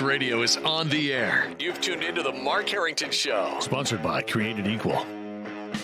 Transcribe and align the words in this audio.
Best 0.00 0.08
radio 0.08 0.40
is 0.40 0.56
on 0.56 0.88
the 0.88 1.12
air. 1.12 1.52
You've 1.58 1.78
tuned 1.78 2.02
into 2.02 2.22
the 2.22 2.32
Mark 2.32 2.66
Harrington 2.70 3.10
Show. 3.10 3.58
Sponsored 3.60 4.02
by 4.02 4.22
Created 4.22 4.66
Equal. 4.66 5.04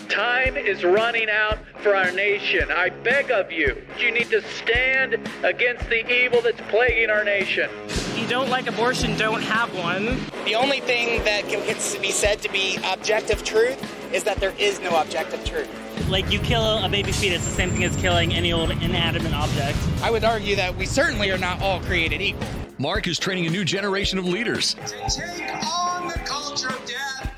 Time 0.09 0.57
is 0.57 0.83
running 0.83 1.29
out 1.29 1.59
for 1.83 1.95
our 1.95 2.11
nation. 2.11 2.71
I 2.71 2.89
beg 2.89 3.29
of 3.29 3.51
you, 3.51 3.79
you 3.99 4.09
need 4.09 4.31
to 4.31 4.41
stand 4.41 5.17
against 5.43 5.87
the 5.89 6.11
evil 6.11 6.41
that's 6.41 6.59
plaguing 6.61 7.11
our 7.11 7.23
nation. 7.23 7.69
If 7.85 8.19
you 8.19 8.27
don't 8.27 8.49
like 8.49 8.65
abortion, 8.65 9.15
don't 9.17 9.43
have 9.43 9.69
one. 9.77 10.19
The 10.45 10.55
only 10.55 10.79
thing 10.79 11.23
that 11.23 11.47
can 11.47 11.61
be 12.01 12.09
said 12.09 12.41
to 12.41 12.51
be 12.51 12.79
objective 12.91 13.43
truth 13.43 13.77
is 14.11 14.23
that 14.23 14.37
there 14.37 14.55
is 14.57 14.79
no 14.79 14.99
objective 14.99 15.45
truth. 15.45 15.69
Like 16.09 16.31
you 16.31 16.39
kill 16.39 16.83
a 16.83 16.89
baby 16.89 17.11
fetus, 17.11 17.45
the 17.45 17.51
same 17.51 17.69
thing 17.69 17.83
as 17.83 17.95
killing 17.97 18.33
any 18.33 18.51
old 18.51 18.71
inanimate 18.71 19.33
object. 19.33 19.77
I 20.01 20.09
would 20.09 20.23
argue 20.23 20.55
that 20.55 20.75
we 20.75 20.87
certainly 20.87 21.29
are 21.29 21.37
not 21.37 21.61
all 21.61 21.81
created 21.81 22.19
equal. 22.19 22.47
Mark 22.79 23.07
is 23.07 23.17
training 23.17 23.47
a 23.47 23.49
new 23.49 23.65
generation 23.65 24.19
of 24.19 24.25
leaders. 24.25 24.75
To 24.75 24.81
take 25.09 25.51
on 25.65 26.07
the 26.07 26.13
culture 26.25 26.69
of 26.69 26.85
death 26.85 27.33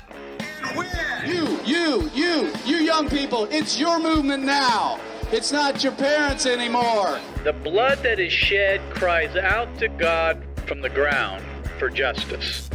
and 0.62 0.76
win. 0.76 0.88
You, 1.24 1.58
you, 1.64 2.10
you, 2.12 2.52
you 2.66 2.76
young 2.76 3.08
people, 3.08 3.48
it's 3.50 3.78
your 3.80 3.98
movement 3.98 4.44
now. 4.44 5.00
It's 5.32 5.50
not 5.50 5.82
your 5.82 5.94
parents 5.94 6.44
anymore. 6.44 7.18
The 7.44 7.54
blood 7.54 8.02
that 8.02 8.18
is 8.20 8.32
shed 8.32 8.82
cries 8.90 9.34
out 9.34 9.78
to 9.78 9.88
God 9.88 10.44
from 10.66 10.82
the 10.82 10.90
ground 10.90 11.42
for 11.78 11.88
justice. 11.88 12.68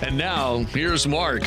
And 0.00 0.16
now, 0.16 0.58
here's 0.64 1.08
Mark. 1.08 1.42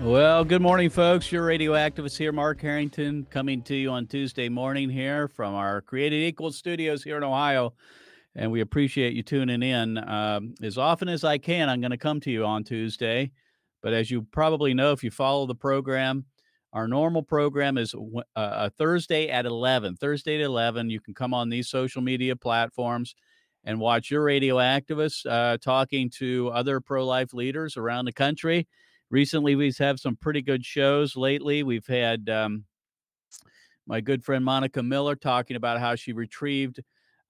Well, 0.00 0.44
good 0.44 0.60
morning, 0.60 0.90
folks. 0.90 1.32
Your 1.32 1.46
radio 1.46 1.72
activist 1.72 2.18
here, 2.18 2.30
Mark 2.30 2.60
Harrington, 2.60 3.26
coming 3.30 3.62
to 3.62 3.74
you 3.74 3.90
on 3.90 4.06
Tuesday 4.06 4.50
morning 4.50 4.90
here 4.90 5.26
from 5.26 5.54
our 5.54 5.80
Created 5.80 6.22
Equal 6.22 6.52
studios 6.52 7.02
here 7.02 7.16
in 7.16 7.24
Ohio. 7.24 7.72
And 8.34 8.52
we 8.52 8.60
appreciate 8.60 9.14
you 9.14 9.22
tuning 9.22 9.62
in. 9.62 9.96
Um, 9.96 10.54
as 10.62 10.76
often 10.76 11.08
as 11.08 11.24
I 11.24 11.38
can, 11.38 11.70
I'm 11.70 11.80
going 11.80 11.92
to 11.92 11.96
come 11.96 12.20
to 12.20 12.30
you 12.30 12.44
on 12.44 12.62
Tuesday. 12.62 13.30
But 13.82 13.94
as 13.94 14.10
you 14.10 14.22
probably 14.32 14.74
know, 14.74 14.92
if 14.92 15.02
you 15.02 15.10
follow 15.10 15.46
the 15.46 15.54
program, 15.54 16.26
our 16.74 16.86
normal 16.86 17.22
program 17.22 17.78
is 17.78 17.94
uh, 17.94 18.22
a 18.36 18.70
Thursday 18.70 19.30
at 19.30 19.46
11. 19.46 19.96
Thursday 19.96 20.34
at 20.34 20.42
11, 20.42 20.90
you 20.90 21.00
can 21.00 21.14
come 21.14 21.32
on 21.32 21.48
these 21.48 21.70
social 21.70 22.02
media 22.02 22.36
platforms 22.36 23.14
and 23.64 23.80
watch 23.80 24.10
your 24.10 24.22
radio 24.22 24.56
activists 24.56 25.24
uh, 25.24 25.56
talking 25.56 26.10
to 26.18 26.50
other 26.52 26.82
pro 26.82 27.06
life 27.06 27.32
leaders 27.32 27.78
around 27.78 28.04
the 28.04 28.12
country 28.12 28.68
recently 29.10 29.54
we've 29.54 29.76
had 29.76 29.98
some 29.98 30.16
pretty 30.16 30.42
good 30.42 30.64
shows 30.64 31.16
lately. 31.16 31.62
We've 31.62 31.86
had 31.86 32.28
um, 32.28 32.64
my 33.86 34.00
good 34.00 34.24
friend 34.24 34.44
Monica 34.44 34.82
Miller 34.82 35.16
talking 35.16 35.56
about 35.56 35.80
how 35.80 35.94
she 35.94 36.12
retrieved 36.12 36.80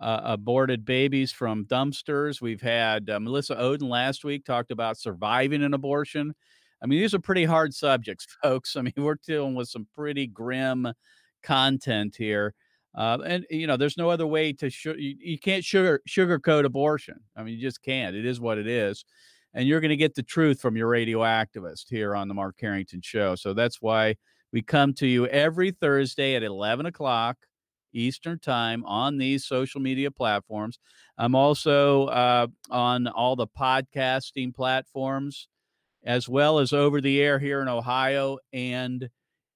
uh, 0.00 0.20
aborted 0.24 0.84
babies 0.84 1.32
from 1.32 1.64
dumpsters. 1.64 2.40
We've 2.40 2.60
had 2.60 3.08
uh, 3.08 3.20
Melissa 3.20 3.56
Ohden 3.56 3.88
last 3.88 4.24
week 4.24 4.44
talked 4.44 4.70
about 4.70 4.98
surviving 4.98 5.62
an 5.62 5.74
abortion. 5.74 6.34
I 6.82 6.86
mean, 6.86 7.00
these 7.00 7.14
are 7.14 7.18
pretty 7.18 7.44
hard 7.44 7.74
subjects, 7.74 8.26
folks. 8.42 8.76
I 8.76 8.82
mean, 8.82 8.94
we're 8.96 9.16
dealing 9.26 9.54
with 9.54 9.68
some 9.68 9.86
pretty 9.94 10.26
grim 10.26 10.92
content 11.42 12.16
here. 12.16 12.54
Uh, 12.94 13.18
and 13.26 13.46
you 13.50 13.66
know, 13.66 13.76
there's 13.76 13.98
no 13.98 14.08
other 14.08 14.26
way 14.26 14.54
to 14.54 14.70
sh- 14.70 14.86
you, 14.86 15.16
you 15.20 15.38
can't 15.38 15.64
sugar 15.64 16.00
sugarcoat 16.08 16.64
abortion. 16.64 17.20
I 17.36 17.42
mean, 17.42 17.54
you 17.54 17.60
just 17.60 17.82
can't. 17.82 18.16
It 18.16 18.24
is 18.24 18.40
what 18.40 18.56
it 18.56 18.66
is 18.66 19.04
and 19.56 19.66
you're 19.66 19.80
going 19.80 19.88
to 19.88 19.96
get 19.96 20.14
the 20.14 20.22
truth 20.22 20.60
from 20.60 20.76
your 20.76 20.86
radio 20.86 21.20
activist 21.20 21.86
here 21.88 22.14
on 22.14 22.28
the 22.28 22.34
Mark 22.34 22.56
Harrington 22.60 23.00
Show. 23.00 23.34
So 23.36 23.54
that's 23.54 23.80
why 23.80 24.16
we 24.52 24.60
come 24.60 24.92
to 24.94 25.06
you 25.06 25.26
every 25.28 25.70
Thursday 25.70 26.36
at 26.36 26.42
11 26.42 26.84
o'clock 26.84 27.38
Eastern 27.94 28.38
Time 28.38 28.84
on 28.84 29.16
these 29.16 29.46
social 29.46 29.80
media 29.80 30.10
platforms. 30.10 30.78
I'm 31.16 31.34
also 31.34 32.04
uh, 32.08 32.48
on 32.70 33.06
all 33.08 33.34
the 33.34 33.46
podcasting 33.46 34.54
platforms, 34.54 35.48
as 36.04 36.28
well 36.28 36.58
as 36.58 36.74
over 36.74 37.00
the 37.00 37.22
air 37.22 37.38
here 37.38 37.62
in 37.62 37.68
Ohio 37.68 38.36
and 38.52 39.08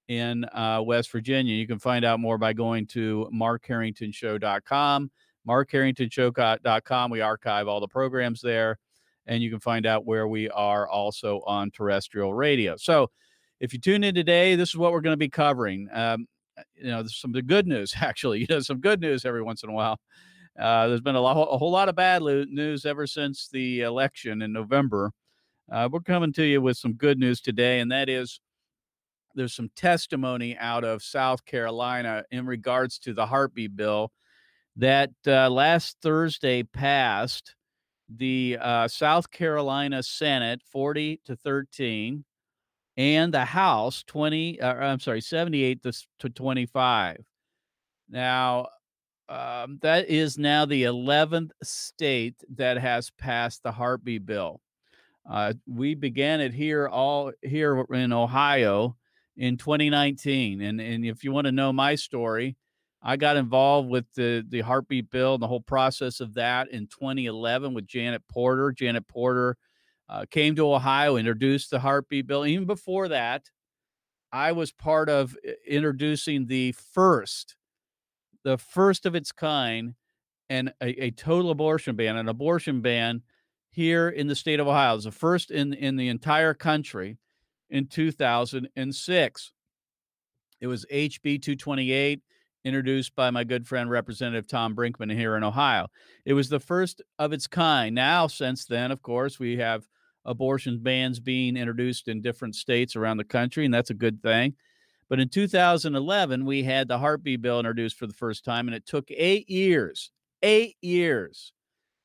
in 0.09 0.47
uh, 0.47 0.81
West 0.83 1.13
Virginia. 1.13 1.55
You 1.55 1.67
can 1.67 1.79
find 1.79 2.07
out 2.07 2.21
more 2.21 2.39
by 2.39 2.55
going 2.55 2.87
to 2.89 3.29
markharringtonshow.com. 3.35 5.11
Markharringtonshow.com. 5.47 7.11
We 7.11 7.21
archive 7.21 7.69
all 7.69 7.81
the 7.81 7.89
programs 7.89 8.41
there 8.41 8.79
and 9.27 9.43
you 9.43 9.51
can 9.51 9.61
find 9.61 9.87
out 9.87 10.07
where 10.07 10.27
we 10.27 10.49
are 10.51 10.89
also 10.89 11.43
on 11.47 11.71
terrestrial 11.71 12.35
radio. 12.35 12.77
So, 12.77 13.11
if 13.61 13.73
you 13.75 13.79
tune 13.79 14.05
in 14.05 14.15
today, 14.15 14.57
this 14.57 14.71
is 14.71 14.77
what 14.77 14.93
we're 14.93 15.03
going 15.03 15.13
to 15.13 15.19
be 15.19 15.29
covering. 15.29 15.89
Um, 15.93 16.27
you 16.75 16.89
know, 16.89 17.03
there's 17.03 17.21
some 17.21 17.31
of 17.31 17.35
the 17.35 17.43
good 17.43 17.67
news 17.67 17.95
actually. 18.01 18.41
You 18.41 18.47
know, 18.49 18.61
some 18.61 18.81
good 18.81 19.01
news 19.01 19.25
every 19.25 19.43
once 19.43 19.63
in 19.63 19.71
a 19.71 19.73
while. 19.73 19.99
Uh, 20.59 20.89
there's 20.89 21.01
been 21.01 21.15
a, 21.15 21.21
lot, 21.21 21.37
a 21.37 21.59
whole 21.59 21.71
lot 21.71 21.89
of 21.89 21.95
bad 21.95 22.23
news 22.23 22.85
ever 22.85 23.07
since 23.07 23.49
the 23.49 23.83
election 23.83 24.43
in 24.43 24.53
November. 24.53 25.13
Uh, 25.71 25.89
we're 25.91 26.01
coming 26.01 26.33
to 26.33 26.45
you 26.45 26.61
with 26.61 26.77
some 26.77 26.95
good 26.95 27.19
news 27.19 27.41
today, 27.41 27.81
and 27.81 27.93
that 27.93 28.09
is 28.09 28.41
there's 29.35 29.55
some 29.55 29.71
testimony 29.77 30.57
out 30.59 30.83
of 30.83 31.03
South 31.03 31.45
Carolina 31.45 32.25
in 32.33 32.47
regards 32.47 32.99
to 32.99 33.15
the 33.15 33.27
heartbeat 33.27 33.77
bill 33.77 34.11
that 34.77 35.11
uh, 35.27 35.49
last 35.49 35.97
Thursday 36.03 36.63
passed 36.65 37.55
the 38.17 38.59
uh, 38.61 38.89
South 38.89 39.31
Carolina 39.31 40.03
Senate 40.03 40.63
40 40.71 41.21
to 41.25 41.37
13 41.37 42.25
and 42.97 43.33
the 43.33 43.45
House 43.45 44.03
20 44.07 44.61
uh, 44.61 44.75
I'm 44.75 45.01
sorry 45.01 45.21
78 45.21 45.83
to, 45.83 45.93
to 46.21 46.29
25. 46.29 47.25
Now 48.09 48.67
um, 49.29 49.79
that 49.83 50.09
is 50.09 50.39
now 50.39 50.67
the 50.67 50.83
11th 50.85 51.51
state 51.63 52.35
that 52.57 52.79
has 52.79 53.11
passed 53.11 53.63
the 53.63 53.71
heartbeat 53.71 54.27
bill. 54.27 54.61
Uh, 55.29 55.53
we 55.69 55.95
began 55.95 56.41
it 56.41 56.53
here 56.53 56.89
all 56.89 57.31
here 57.43 57.85
in 57.93 58.13
Ohio 58.13 58.97
in 59.37 59.57
2019 59.57 60.61
and 60.61 60.81
and 60.81 61.05
if 61.05 61.23
you 61.23 61.31
want 61.31 61.47
to 61.47 61.53
know 61.53 61.73
my 61.73 61.95
story 61.95 62.57
I 63.03 63.17
got 63.17 63.37
involved 63.37 63.89
with 63.89 64.13
the 64.15 64.45
the 64.47 64.61
heartbeat 64.61 65.11
bill 65.11 65.35
and 65.35 65.43
the 65.43 65.49
whole 65.49 65.61
process 65.61 66.21
of 66.21 66.35
that 66.35 66.71
in 66.71 66.87
2011 66.87 67.73
with 67.73 67.87
Janet 67.87 68.23
Porter. 68.29 68.73
Janet 68.73 69.09
Porter 69.09 69.57
uh, 70.09 70.27
came 70.31 70.55
to 70.57 70.73
Ohio, 70.73 71.17
introduced 71.17 71.71
the 71.71 71.81
heartbeat 71.81 72.27
bill. 72.27 72.45
Even 72.45 72.67
before 72.67 73.09
that, 73.09 73.49
I 74.33 74.53
was 74.53 74.73
part 74.73 75.09
of 75.09 75.37
introducing 75.67 76.47
the 76.47 76.73
first, 76.73 77.57
the 78.45 78.59
first 78.59 79.07
of 79.07 79.15
its 79.15 79.33
kind, 79.33 79.95
and 80.51 80.73
a, 80.83 81.05
a 81.05 81.11
total 81.13 81.51
abortion 81.51 81.97
ban, 81.97 82.17
an 82.17 82.29
abortion 82.29 82.83
ban 82.83 83.23
here 83.71 84.11
in 84.11 84.27
the 84.27 84.35
state 84.35 84.61
of 84.61 84.69
Ohio. 84.69 84.93
It 84.93 84.97
was 84.97 85.05
the 85.05 85.13
first 85.13 85.51
in 85.51 85.73
in 85.73 85.97
the 85.97 86.09
entire 86.09 86.53
country 86.53 87.17
in 87.71 87.87
2006. 87.87 89.53
It 90.61 90.67
was 90.67 90.85
HB 90.93 91.41
228 91.41 92.21
introduced 92.65 93.15
by 93.15 93.31
my 93.31 93.45
good 93.45 93.67
friend 93.67 93.91
Representative 93.91 94.47
Tom 94.47 94.75
Brinkman 94.75 95.15
here 95.15 95.37
in 95.37 95.45
Ohio. 95.45 95.89
It 96.25 96.35
was 96.35 96.49
the 96.49 96.61
first 96.61 97.03
of 97.19 97.33
its 97.33 97.47
kind. 97.47 97.95
Now, 97.95 98.27
since 98.27 98.65
then, 98.65 98.91
of 98.91 99.03
course, 99.03 99.39
we 99.39 99.57
have 99.59 99.87
abortion 100.25 100.79
bans 100.79 101.21
being 101.21 101.57
introduced 101.57 102.09
in 102.09 102.21
different 102.21 102.55
states 102.55 102.97
around 102.97 103.17
the 103.17 103.25
country, 103.25 103.65
and 103.65 103.73
that's 103.73 103.91
a 103.91 103.95
good 103.95 104.23
thing. 104.23 104.55
But 105.09 105.21
in 105.21 105.29
2011, 105.29 106.45
we 106.45 106.63
had 106.63 106.87
the 106.87 106.99
heartbeat 106.99 107.43
bill 107.43 107.59
introduced 107.59 107.99
for 107.99 108.07
the 108.07 108.13
first 108.13 108.45
time, 108.45 108.69
and 108.69 108.75
it 108.75 108.87
took 108.87 109.11
eight 109.11 109.49
years, 109.49 110.11
eight 110.43 110.77
years 110.81 111.53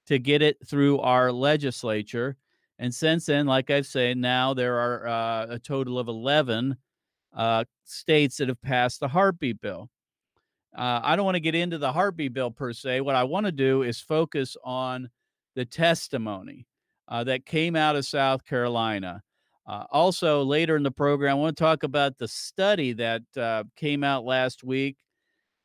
to 0.08 0.18
get 0.20 0.42
it 0.42 0.58
through 0.68 1.00
our 1.00 1.32
legislature. 1.32 2.38
And 2.80 2.94
since 2.94 3.28
then, 3.28 3.46
like 3.46 3.70
I've 3.70 3.86
said, 3.86 4.18
now 4.18 4.54
there 4.54 4.78
are 4.78 5.08
uh, 5.08 5.48
a 5.52 5.60
total 5.60 6.00
of 6.00 6.08
11 6.08 6.76
uh, 7.36 7.66
states 7.84 8.38
that 8.38 8.48
have 8.48 8.62
passed 8.62 9.00
the 9.00 9.08
heartbeat 9.08 9.62
bill. 9.62 9.90
Uh, 10.76 11.00
I 11.04 11.16
don't 11.16 11.26
want 11.26 11.36
to 11.36 11.42
get 11.42 11.56
into 11.56 11.78
the 11.78 11.94
heartbeat 11.94 12.34
bill 12.34 12.52
per 12.52 12.74
se. 12.74 13.02
What 13.02 13.16
I 13.16 13.24
want 13.24 13.46
to 13.46 13.52
do 13.52 13.82
is 13.82 14.00
focus 14.00 14.58
on 14.64 15.10
the 15.56 15.66
testimony 15.66 16.68
uh, 17.08 17.24
that 17.24 17.46
came 17.46 17.76
out 17.76 17.96
of 17.96 18.06
South 18.06 18.46
Carolina. 18.46 19.22
Uh, 19.68 19.86
also, 19.90 20.44
later 20.44 20.76
in 20.76 20.84
the 20.84 20.92
program, 20.92 21.32
I 21.32 21.40
want 21.40 21.58
to 21.58 21.64
talk 21.64 21.84
about 21.84 22.18
the 22.18 22.28
study 22.28 22.94
that 22.94 23.24
uh, 23.38 23.64
came 23.76 24.04
out 24.04 24.26
last 24.26 24.64
week 24.64 24.98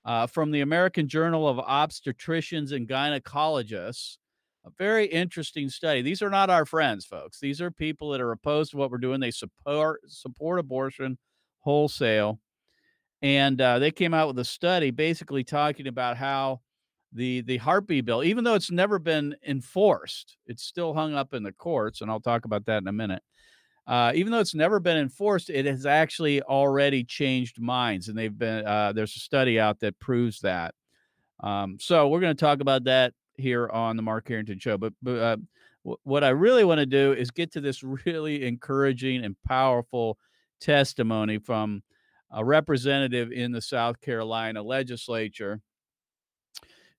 uh, 0.05 0.27
from 0.27 0.53
the 0.53 0.61
American 0.61 1.09
Journal 1.09 1.47
of 1.47 1.59
Obstetricians 1.59 2.73
and 2.73 2.89
Gynecologists. 2.89 4.17
A 4.65 4.71
very 4.79 5.07
interesting 5.07 5.71
study. 5.71 6.03
These 6.03 6.23
are 6.23 6.31
not 6.31 6.51
our 6.51 6.67
friends, 6.67 7.05
folks. 7.05 7.41
These 7.41 7.61
are 7.61 7.71
people 7.71 8.11
that 8.11 8.21
are 8.21 8.33
opposed 8.33 8.71
to 8.71 8.77
what 8.77 8.91
we're 8.91 8.99
doing. 8.99 9.21
They 9.21 9.31
support 9.31 10.01
support 10.07 10.59
abortion 10.59 11.19
wholesale 11.61 12.41
and 13.23 13.61
uh, 13.61 13.79
they 13.79 13.91
came 13.91 14.15
out 14.15 14.29
with 14.29 14.39
a 14.39 14.45
study 14.45 14.91
basically 14.91 15.45
talking 15.45 15.87
about 15.87 16.17
how 16.17 16.61
the 17.13 17.41
the 17.43 17.59
heartbeat 17.59 18.05
bill, 18.05 18.23
even 18.23 18.45
though 18.45 18.55
it's 18.55 18.71
never 18.71 18.99
been 18.99 19.35
enforced, 19.47 20.37
it's 20.47 20.63
still 20.63 20.95
hung 20.95 21.15
up 21.15 21.35
in 21.35 21.43
the 21.43 21.53
courts, 21.53 22.01
and 22.01 22.11
I'll 22.11 22.21
talk 22.21 22.45
about 22.45 22.67
that 22.67 22.83
in 22.83 22.89
a 22.89 22.93
minute. 22.93 23.23
Uh, 23.87 24.13
even 24.15 24.31
though 24.31 24.39
it's 24.39 24.55
never 24.55 24.79
been 24.79 24.97
enforced, 24.97 25.51
it 25.51 25.67
has 25.67 25.85
actually 25.85 26.41
already 26.43 27.03
changed 27.03 27.61
minds, 27.61 28.09
and 28.09 28.17
they've 28.17 28.39
been 28.39 28.65
uh, 28.65 28.93
there's 28.93 29.17
a 29.17 29.21
study 29.21 29.59
out 29.59 29.81
that 29.81 29.99
proves 29.99 30.41
that. 30.41 30.75
Um, 31.41 31.79
so 31.81 32.09
we're 32.09 32.21
going 32.21 32.37
to 32.37 32.41
talk 32.41 32.61
about 32.61 32.85
that 32.85 33.15
here 33.37 33.69
on 33.69 33.97
the 33.97 34.03
Mark 34.03 34.29
Harrington 34.29 34.59
Show. 34.59 34.79
But, 34.79 34.93
but 35.03 35.17
uh, 35.17 35.37
w- 35.85 35.99
what 36.05 36.23
I 36.23 36.29
really 36.29 36.65
want 36.65 36.79
to 36.79 36.87
do 36.87 37.13
is 37.13 37.31
get 37.31 37.53
to 37.53 37.61
this 37.61 37.83
really 37.83 38.47
encouraging 38.47 39.25
and 39.25 39.37
powerful 39.47 40.19
testimony 40.61 41.39
from 41.39 41.83
a 42.31 42.45
representative 42.45 43.33
in 43.33 43.53
the 43.53 43.63
South 43.63 44.01
Carolina 44.01 44.63
legislature 44.63 45.61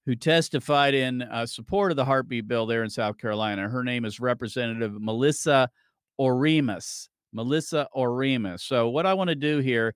who 0.06 0.16
testified 0.16 0.94
in 0.94 1.22
uh, 1.22 1.46
support 1.46 1.92
of 1.92 1.96
the 1.96 2.06
heartbeat 2.06 2.48
bill 2.48 2.66
there 2.66 2.84
in 2.84 2.90
South 2.90 3.18
Carolina. 3.18 3.70
Her 3.70 3.84
name 3.84 4.04
is 4.04 4.20
Representative 4.20 5.00
Melissa 5.00 5.70
Oremus. 6.20 7.08
Melissa 7.34 7.88
Oremus. 7.96 8.62
So, 8.62 8.90
what 8.90 9.06
I 9.06 9.14
want 9.14 9.30
to 9.30 9.36
do 9.36 9.60
here, 9.60 9.94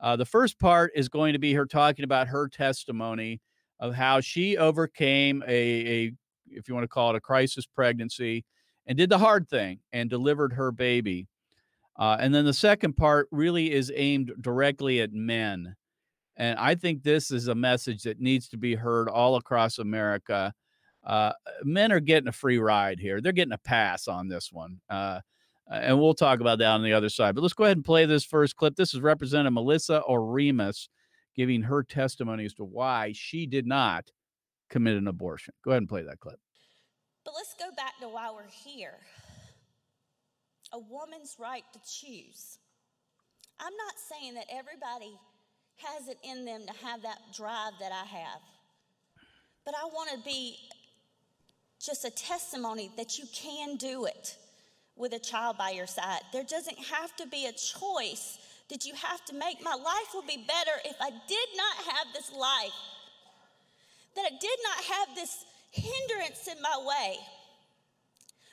uh, 0.00 0.16
the 0.16 0.24
first 0.24 0.58
part 0.58 0.90
is 0.94 1.08
going 1.08 1.32
to 1.34 1.38
be 1.38 1.52
her 1.52 1.66
talking 1.66 2.04
about 2.04 2.28
her 2.28 2.48
testimony 2.48 3.40
of 3.78 3.94
how 3.94 4.20
she 4.20 4.56
overcame 4.56 5.42
a, 5.46 5.52
a 5.52 6.12
if 6.48 6.68
you 6.68 6.74
want 6.74 6.84
to 6.84 6.88
call 6.88 7.10
it 7.10 7.16
a 7.16 7.20
crisis 7.20 7.66
pregnancy 7.66 8.44
and 8.86 8.98
did 8.98 9.10
the 9.10 9.18
hard 9.18 9.48
thing 9.48 9.78
and 9.92 10.10
delivered 10.10 10.52
her 10.52 10.72
baby. 10.72 11.28
Uh, 11.98 12.16
and 12.18 12.34
then 12.34 12.44
the 12.44 12.54
second 12.54 12.96
part 12.96 13.28
really 13.30 13.70
is 13.70 13.92
aimed 13.94 14.32
directly 14.40 15.00
at 15.00 15.12
men. 15.12 15.76
And 16.36 16.58
I 16.58 16.74
think 16.74 17.02
this 17.02 17.30
is 17.30 17.48
a 17.48 17.54
message 17.54 18.02
that 18.04 18.20
needs 18.20 18.48
to 18.48 18.56
be 18.56 18.74
heard 18.74 19.08
all 19.08 19.36
across 19.36 19.78
America. 19.78 20.54
Uh, 21.04 21.32
men 21.62 21.92
are 21.92 22.00
getting 22.00 22.28
a 22.28 22.32
free 22.32 22.58
ride 22.58 22.98
here. 22.98 23.20
They're 23.20 23.32
getting 23.32 23.52
a 23.52 23.58
pass 23.58 24.08
on 24.08 24.28
this 24.28 24.50
one. 24.50 24.80
Uh, 24.88 25.20
and 25.70 26.00
we'll 26.00 26.14
talk 26.14 26.40
about 26.40 26.58
that 26.58 26.70
on 26.70 26.82
the 26.82 26.92
other 26.92 27.08
side. 27.08 27.34
But 27.34 27.42
let's 27.42 27.54
go 27.54 27.64
ahead 27.64 27.76
and 27.76 27.84
play 27.84 28.06
this 28.06 28.24
first 28.24 28.56
clip. 28.56 28.76
This 28.76 28.94
is 28.94 29.00
Representative 29.00 29.52
Melissa 29.52 30.02
Oremus 30.08 30.88
giving 31.36 31.62
her 31.62 31.82
testimony 31.82 32.44
as 32.44 32.54
to 32.54 32.64
why 32.64 33.12
she 33.14 33.46
did 33.46 33.66
not 33.66 34.10
commit 34.70 34.96
an 34.96 35.08
abortion. 35.08 35.54
Go 35.64 35.70
ahead 35.70 35.82
and 35.82 35.88
play 35.88 36.02
that 36.02 36.20
clip. 36.20 36.38
But 37.24 37.34
let's 37.34 37.54
go 37.54 37.74
back 37.76 37.98
to 38.00 38.08
why 38.08 38.30
we're 38.32 38.48
here 38.48 38.98
a 40.72 40.78
woman's 40.78 41.36
right 41.38 41.64
to 41.72 41.78
choose. 41.80 42.58
I'm 43.60 43.76
not 43.76 43.94
saying 44.10 44.34
that 44.34 44.46
everybody 44.50 45.12
has 45.76 46.08
it 46.08 46.18
in 46.22 46.44
them 46.44 46.62
to 46.66 46.86
have 46.86 47.02
that 47.02 47.18
drive 47.36 47.72
that 47.80 47.92
I 47.92 48.04
have, 48.04 48.40
but 49.64 49.74
I 49.74 49.86
want 49.86 50.10
to 50.10 50.18
be 50.24 50.56
just 51.84 52.04
a 52.04 52.10
testimony 52.10 52.90
that 52.96 53.18
you 53.18 53.24
can 53.34 53.76
do 53.76 54.04
it 54.04 54.36
with 54.96 55.12
a 55.12 55.18
child 55.18 55.58
by 55.58 55.70
your 55.70 55.86
side. 55.86 56.20
There 56.32 56.44
doesn't 56.44 56.78
have 56.78 57.14
to 57.16 57.26
be 57.26 57.46
a 57.46 57.52
choice 57.52 58.38
that 58.70 58.84
you 58.84 58.94
have 58.94 59.24
to 59.26 59.34
make. 59.34 59.62
My 59.62 59.74
life 59.74 60.14
would 60.14 60.26
be 60.26 60.44
better 60.46 60.78
if 60.84 60.96
I 61.00 61.10
did 61.10 61.48
not 61.56 61.94
have 61.94 62.06
this 62.14 62.32
life, 62.32 62.72
that 64.16 64.24
I 64.26 64.36
did 64.38 64.58
not 64.64 64.84
have 64.84 65.14
this 65.14 65.44
hindrance 65.70 66.48
in 66.48 66.60
my 66.62 66.84
way. 66.86 67.16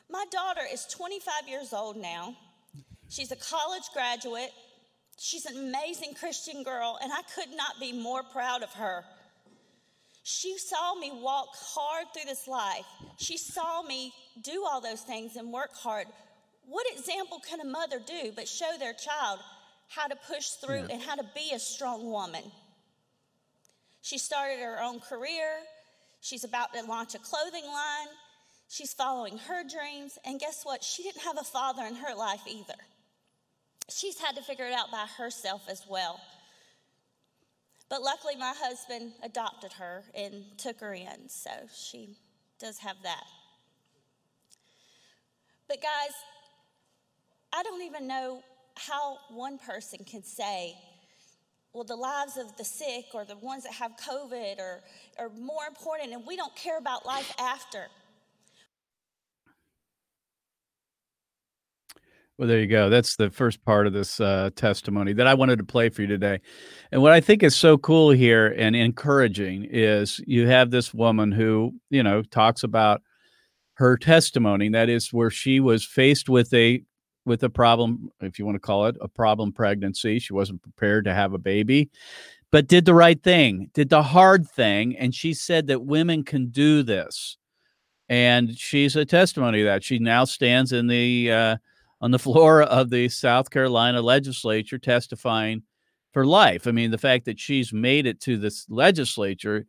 My 0.10 0.26
daughter 0.32 0.62
is 0.72 0.86
25 0.88 1.48
years 1.48 1.72
old 1.72 1.96
now. 1.96 2.36
She's 3.10 3.32
a 3.32 3.36
college 3.36 3.84
graduate. 3.94 4.52
She's 5.20 5.46
an 5.46 5.58
amazing 5.58 6.16
Christian 6.16 6.64
girl, 6.64 6.98
and 7.02 7.12
I 7.12 7.22
could 7.36 7.56
not 7.56 7.80
be 7.80 7.94
more 7.94 8.24
proud 8.24 8.64
of 8.64 8.72
her. 8.74 9.04
She 10.24 10.58
saw 10.58 10.96
me 10.96 11.12
walk 11.14 11.50
hard 11.54 12.08
through 12.14 12.26
this 12.26 12.48
life. 12.48 12.86
She 13.18 13.38
saw 13.38 13.82
me 13.84 14.14
do 14.42 14.66
all 14.68 14.82
those 14.82 15.02
things 15.02 15.36
and 15.36 15.52
work 15.52 15.76
hard. 15.76 16.08
What 16.66 16.86
example 16.92 17.40
can 17.48 17.60
a 17.60 17.66
mother 17.66 18.00
do 18.00 18.32
but 18.36 18.48
show 18.48 18.72
their 18.80 18.94
child 18.94 19.40
how 19.90 20.08
to 20.08 20.16
push 20.16 20.50
through 20.50 20.86
and 20.92 21.02
how 21.02 21.16
to 21.16 21.26
be 21.36 21.52
a 21.54 21.60
strong 21.60 22.12
woman? 22.12 22.44
She 24.02 24.18
started 24.18 24.60
her 24.60 24.82
own 24.82 25.00
career. 25.00 25.50
She's 26.22 26.44
about 26.44 26.74
to 26.74 26.84
launch 26.84 27.16
a 27.16 27.20
clothing 27.20 27.66
line. 27.66 28.08
She's 28.69 28.94
following 28.94 29.38
her 29.39 29.63
dreams. 29.63 30.18
And 30.24 30.39
guess 30.39 30.62
what? 30.63 30.83
She 30.83 31.04
didn't 31.04 31.24
have 31.24 31.39
a 31.39 31.44
father 31.44 31.83
in 31.83 31.95
her 31.95 32.16
life 32.16 32.42
either. 32.48 32.75
She's 33.89 34.19
had 34.19 34.36
to 34.36 34.44
figure 34.44 34.66
it 34.66 34.74
out 34.74 34.92
by 34.92 35.07
herself 35.18 35.63
as 35.68 35.83
well. 35.89 36.21
But 37.89 38.04
luckily, 38.04 38.36
my 38.36 38.54
husband 38.56 39.13
adopted 39.24 39.74
her 39.74 40.04
and 40.13 40.45
took 40.57 40.80
her 40.81 40.94
in, 40.94 41.27
so 41.27 41.50
she 41.75 42.16
does 42.60 42.77
have 42.77 42.98
that. 43.01 43.24
But, 45.68 45.81
guys, 45.81 46.13
I 47.51 47.63
don't 47.63 47.81
even 47.81 48.07
know 48.07 48.44
how 48.77 49.18
one 49.31 49.57
person 49.57 50.04
can 50.06 50.24
say, 50.24 50.75
well, 51.74 51.83
the 51.83 51.95
lives 51.95 52.38
of 52.38 52.56
the 52.57 52.63
sick 52.63 53.06
or 53.15 53.25
the 53.25 53.38
ones 53.38 53.63
that 53.63 53.74
have 53.74 53.94
COVID 53.98 54.60
are, 54.60 54.81
are 55.18 55.30
more 55.30 55.65
important, 55.68 56.13
and 56.13 56.27
we 56.27 56.36
don't 56.36 56.56
care 56.56 56.77
about 56.77 57.07
life 57.07 57.33
after. 57.39 57.88
Well, 62.39 62.47
there 62.47 62.62
you 62.62 62.68
go. 62.68 62.89
That's 62.89 63.18
the 63.18 63.30
first 63.30 63.65
part 63.65 63.86
of 63.86 63.91
this 63.91 64.21
uh, 64.21 64.51
testimony 64.56 65.12
that 65.12 65.27
I 65.27 65.33
wanted 65.33 65.57
to 65.57 65.65
play 65.65 65.89
for 65.89 66.03
you 66.03 66.07
today. 66.07 66.39
And 66.89 67.01
what 67.01 67.12
I 67.12 67.19
think 67.19 67.44
is 67.44 67.53
so 67.53 67.77
cool 67.77 68.12
here 68.12 68.56
and 68.57 68.77
encouraging 68.77 69.68
is 69.69 70.21
you 70.25 70.47
have 70.47 70.71
this 70.71 70.94
woman 70.94 71.33
who, 71.33 71.74
you 71.89 72.01
know, 72.01 72.21
talks 72.21 72.63
about 72.63 73.01
her 73.74 73.97
testimony. 73.97 74.69
That 74.69 74.88
is 74.88 75.12
where 75.12 75.30
she 75.30 75.59
was 75.59 75.83
faced 75.83 76.30
with 76.30 76.53
a 76.53 76.81
with 77.25 77.44
a 77.44 77.50
problem, 77.50 78.09
if 78.21 78.39
you 78.39 78.45
want 78.45 78.56
to 78.56 78.59
call 78.59 78.86
it 78.86 78.95
a 79.01 79.09
problem 79.09 79.51
pregnancy. 79.51 80.18
She 80.18 80.31
wasn't 80.31 80.62
prepared 80.62 81.03
to 81.06 81.13
have 81.13 81.33
a 81.33 81.38
baby, 81.38 81.89
but 82.53 82.68
did 82.68 82.86
the 82.86 82.94
right 82.94 83.21
thing, 83.21 83.69
did 83.74 83.89
the 83.89 84.01
hard 84.01 84.50
thing. 84.50 84.95
And 84.97 85.13
she 85.13 85.33
said 85.33 85.68
that 85.68 85.83
women 85.83 86.24
can 86.24 86.51
do 86.51 86.83
this. 86.83 87.38
And 88.07 88.57
she's 88.57 88.95
a 88.95 89.03
testimony 89.03 89.62
that 89.63 89.83
she 89.83 90.00
now 90.00 90.24
stands 90.24 90.71
in 90.71 90.88
the 90.88 91.31
uh, 91.33 91.57
on 92.01 92.12
the 92.12 92.19
floor 92.19 92.62
of 92.63 92.90
the 92.90 93.10
South 93.10 93.50
Carolina 93.50 94.01
legislature 94.01 94.78
testifying 94.78 95.63
for 96.13 96.25
life. 96.25 96.68
I 96.68 96.72
mean, 96.72 96.92
the 96.92 96.98
fact 96.98 97.25
that 97.25 97.40
she's 97.40 97.72
made 97.72 98.06
it 98.06 98.19
to 98.22 98.38
this 98.38 98.66
legislature 98.69 99.66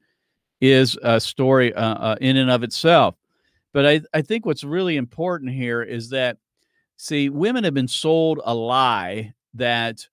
is 0.61 0.99
a 1.03 1.21
story 1.21 1.75
uh, 1.75 1.94
uh, 1.94 2.17
in 2.21 2.37
and 2.37 2.50
of 2.50 2.62
itself. 2.62 3.17
But 3.73 3.87
I, 3.87 4.00
I 4.12 4.23
think 4.23 4.47
what's 4.47 4.65
really 4.65 4.97
important 4.97 5.53
here 5.53 5.82
is 5.82 6.11
that, 6.11 6.38
see, 6.97 7.29
women 7.29 7.65
have 7.65 7.75
been 7.75 7.88
sold 7.88 8.41
a 8.44 8.55
lie 8.55 9.32
that 9.55 10.06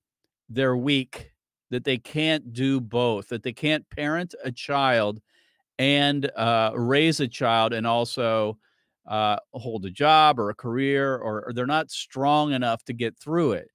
they're 0.50 0.78
weak, 0.78 1.32
that 1.70 1.84
they 1.84 1.98
can't 1.98 2.54
do 2.54 2.80
both, 2.80 3.30
that 3.30 3.44
they 3.44 3.54
can't 3.54 3.90
parent 3.90 4.36
a 4.44 4.52
child 4.52 5.22
and 5.80 6.30
uh, 6.36 6.72
raise 6.76 7.20
a 7.20 7.28
child 7.28 7.74
and 7.74 7.86
also 7.86 8.58
uh, 9.08 9.38
hold 9.54 9.86
a 9.86 9.90
job 9.90 10.40
or 10.40 10.50
a 10.50 10.56
career, 10.56 11.16
or, 11.16 11.46
or 11.48 11.54
they're 11.54 11.66
not 11.66 11.92
strong 11.92 12.54
enough 12.54 12.84
to 12.84 12.94
get 12.94 13.18
through 13.18 13.54
it. 13.54 13.70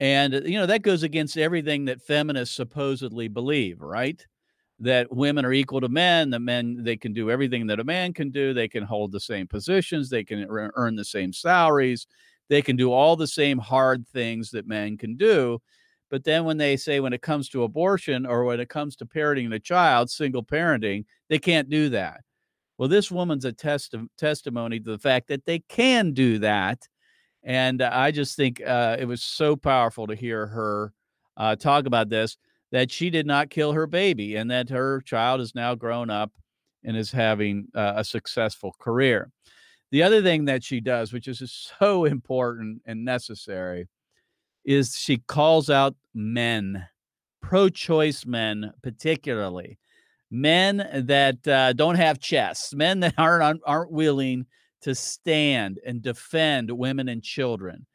And, 0.00 0.32
you 0.46 0.58
know, 0.58 0.66
that 0.66 0.82
goes 0.82 1.02
against 1.02 1.36
everything 1.36 1.84
that 1.84 2.00
feminists 2.00 2.56
supposedly 2.56 3.28
believe, 3.28 3.80
right? 3.80 4.24
That 4.78 5.14
women 5.14 5.44
are 5.44 5.52
equal 5.52 5.82
to 5.82 5.90
men, 5.90 6.30
that 6.30 6.40
men, 6.40 6.82
they 6.82 6.96
can 6.96 7.12
do 7.12 7.30
everything 7.30 7.66
that 7.66 7.80
a 7.80 7.84
man 7.84 8.14
can 8.14 8.30
do. 8.30 8.54
They 8.54 8.68
can 8.68 8.82
hold 8.82 9.12
the 9.12 9.20
same 9.20 9.46
positions, 9.46 10.08
they 10.08 10.24
can 10.24 10.46
earn 10.48 10.96
the 10.96 11.04
same 11.04 11.34
salaries, 11.34 12.06
they 12.48 12.62
can 12.62 12.76
do 12.76 12.90
all 12.92 13.14
the 13.14 13.26
same 13.26 13.58
hard 13.58 14.08
things 14.08 14.50
that 14.52 14.66
men 14.66 14.96
can 14.96 15.16
do. 15.16 15.60
But 16.10 16.24
then 16.24 16.44
when 16.44 16.56
they 16.56 16.76
say 16.76 16.98
when 16.98 17.12
it 17.12 17.22
comes 17.22 17.48
to 17.50 17.62
abortion 17.62 18.26
or 18.26 18.44
when 18.44 18.58
it 18.58 18.68
comes 18.68 18.96
to 18.96 19.06
parenting 19.06 19.54
a 19.54 19.60
child, 19.60 20.10
single 20.10 20.42
parenting, 20.42 21.04
they 21.28 21.38
can't 21.38 21.70
do 21.70 21.90
that. 21.90 22.22
Well, 22.80 22.88
this 22.88 23.10
woman's 23.10 23.44
a 23.44 23.52
test 23.52 23.94
testimony 24.16 24.80
to 24.80 24.90
the 24.92 24.98
fact 24.98 25.28
that 25.28 25.44
they 25.44 25.58
can 25.58 26.12
do 26.12 26.38
that. 26.38 26.88
And 27.42 27.82
I 27.82 28.10
just 28.10 28.36
think 28.36 28.62
uh, 28.66 28.96
it 28.98 29.04
was 29.04 29.22
so 29.22 29.54
powerful 29.54 30.06
to 30.06 30.14
hear 30.14 30.46
her 30.46 30.94
uh, 31.36 31.56
talk 31.56 31.84
about 31.84 32.08
this 32.08 32.38
that 32.72 32.90
she 32.90 33.10
did 33.10 33.26
not 33.26 33.50
kill 33.50 33.72
her 33.72 33.86
baby 33.86 34.36
and 34.36 34.50
that 34.50 34.70
her 34.70 35.02
child 35.02 35.42
is 35.42 35.54
now 35.54 35.74
grown 35.74 36.08
up 36.08 36.32
and 36.82 36.96
is 36.96 37.12
having 37.12 37.66
uh, 37.74 37.92
a 37.96 38.04
successful 38.04 38.74
career. 38.80 39.30
The 39.90 40.02
other 40.02 40.22
thing 40.22 40.46
that 40.46 40.64
she 40.64 40.80
does, 40.80 41.12
which 41.12 41.28
is 41.28 41.70
so 41.78 42.06
important 42.06 42.80
and 42.86 43.04
necessary, 43.04 43.88
is 44.64 44.96
she 44.96 45.18
calls 45.18 45.68
out 45.68 45.96
men, 46.14 46.86
pro 47.42 47.68
choice 47.68 48.24
men, 48.24 48.72
particularly 48.82 49.79
men 50.30 50.88
that 51.06 51.46
uh, 51.46 51.72
don't 51.72 51.96
have 51.96 52.20
chests, 52.20 52.74
men 52.74 53.00
that 53.00 53.14
aren't 53.18 53.60
aren't 53.66 53.90
willing 53.90 54.46
to 54.82 54.94
stand 54.94 55.78
and 55.84 56.02
defend 56.02 56.70
women 56.70 57.08
and 57.08 57.22
children, 57.22 57.86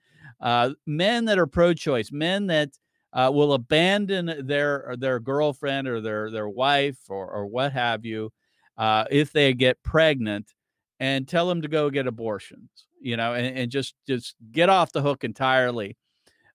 uh, 0.42 0.72
men 0.86 1.25
that 1.25 1.39
are 1.39 1.48
pro-choice, 1.48 2.12
men 2.12 2.48
that 2.48 2.70
uh, 3.13 3.32
will 3.34 3.54
abandon 3.54 4.46
their 4.46 4.96
their 5.00 5.20
girlfriend 5.20 5.88
or 5.88 6.01
their 6.01 6.30
their 6.30 6.50
wife 6.50 6.98
or 7.10 7.30
or 7.30 7.46
what 7.46 7.72
have 7.72 8.06
you 8.06 8.32
uh, 8.77 9.06
if 9.10 9.32
they 9.32 9.54
get 9.54 9.82
pregnant, 9.84 10.54
and 11.00 11.27
tell 11.27 11.48
them 11.48 11.62
to 11.62 11.68
go 11.68 11.89
get 11.89 12.08
abortions, 12.08 12.70
you 13.01 13.15
know, 13.15 13.34
and, 13.34 13.58
and 13.58 13.72
just 13.72 13.96
just 14.08 14.36
get 14.51 14.70
off 14.70 14.92
the 14.92 15.01
hook 15.01 15.24
entirely 15.24 15.98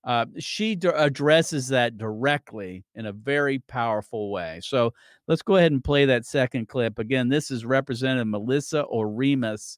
uh, 0.05 0.27
she 0.39 0.77
d- 0.77 0.89
addresses 0.89 1.69
that 1.69 1.99
directly 1.99 2.85
in 2.95 3.07
a 3.07 3.13
very 3.13 3.59
powerful 3.59 4.31
way. 4.31 4.61
So 4.63 4.95
let's 5.29 5.43
go 5.43 5.57
ahead 5.57 5.73
and 5.73 5.85
play 5.85 6.07
that 6.07 6.25
second 6.25 6.69
clip. 6.69 6.99
Again, 6.99 7.29
this 7.29 7.51
is 7.51 7.65
Representative 7.65 8.27
Melissa 8.27 8.85
Oremus 8.91 9.77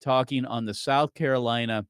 talking 0.00 0.46
on 0.46 0.64
the 0.64 0.72
South 0.72 1.12
Carolina 1.12 1.84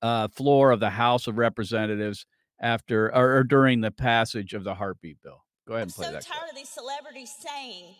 uh, 0.00 0.28
floor 0.28 0.70
of 0.70 0.80
the 0.80 0.90
House 0.90 1.26
of 1.26 1.36
Representatives 1.36 2.24
after 2.60 3.14
or, 3.14 3.36
or, 3.36 3.44
during 3.44 3.80
the 3.80 3.90
passage 3.90 4.54
of 4.54 4.64
the 4.64 4.74
heartbeat 4.74 5.22
bill. 5.22 5.44
Go 5.66 5.74
ahead 5.74 5.88
and 5.88 5.94
play 5.94 6.06
that. 6.06 6.16
I'm 6.16 6.22
so 6.22 6.28
that. 6.28 6.34
tired 6.34 6.40
clip. 6.40 6.50
of 6.52 6.56
these 6.56 6.68
celebrities 6.68 7.32
saying, 7.38 7.94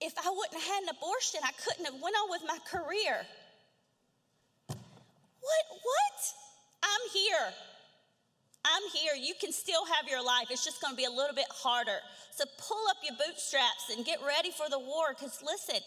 if 0.00 0.14
I 0.18 0.30
wouldn't 0.30 0.54
have 0.54 0.62
had 0.62 0.82
an 0.84 0.88
abortion, 0.90 1.40
I 1.44 1.50
couldn't 1.62 1.84
have 1.84 2.00
went 2.00 2.16
on 2.22 2.30
with 2.30 2.42
my 2.46 2.58
career. 2.66 3.26
What? 4.68 5.64
What? 5.70 6.41
I'm 7.02 7.10
here. 7.10 7.52
I'm 8.64 8.82
here. 8.92 9.12
You 9.20 9.34
can 9.40 9.52
still 9.52 9.84
have 9.84 10.08
your 10.08 10.24
life. 10.24 10.46
It's 10.50 10.64
just 10.64 10.80
going 10.80 10.92
to 10.92 10.96
be 10.96 11.04
a 11.04 11.10
little 11.10 11.34
bit 11.34 11.46
harder. 11.50 11.98
So 12.30 12.44
pull 12.58 12.84
up 12.90 12.96
your 13.02 13.14
bootstraps 13.18 13.90
and 13.94 14.04
get 14.04 14.18
ready 14.26 14.50
for 14.50 14.70
the 14.70 14.78
war. 14.78 15.06
Because 15.10 15.42
listen, 15.42 15.80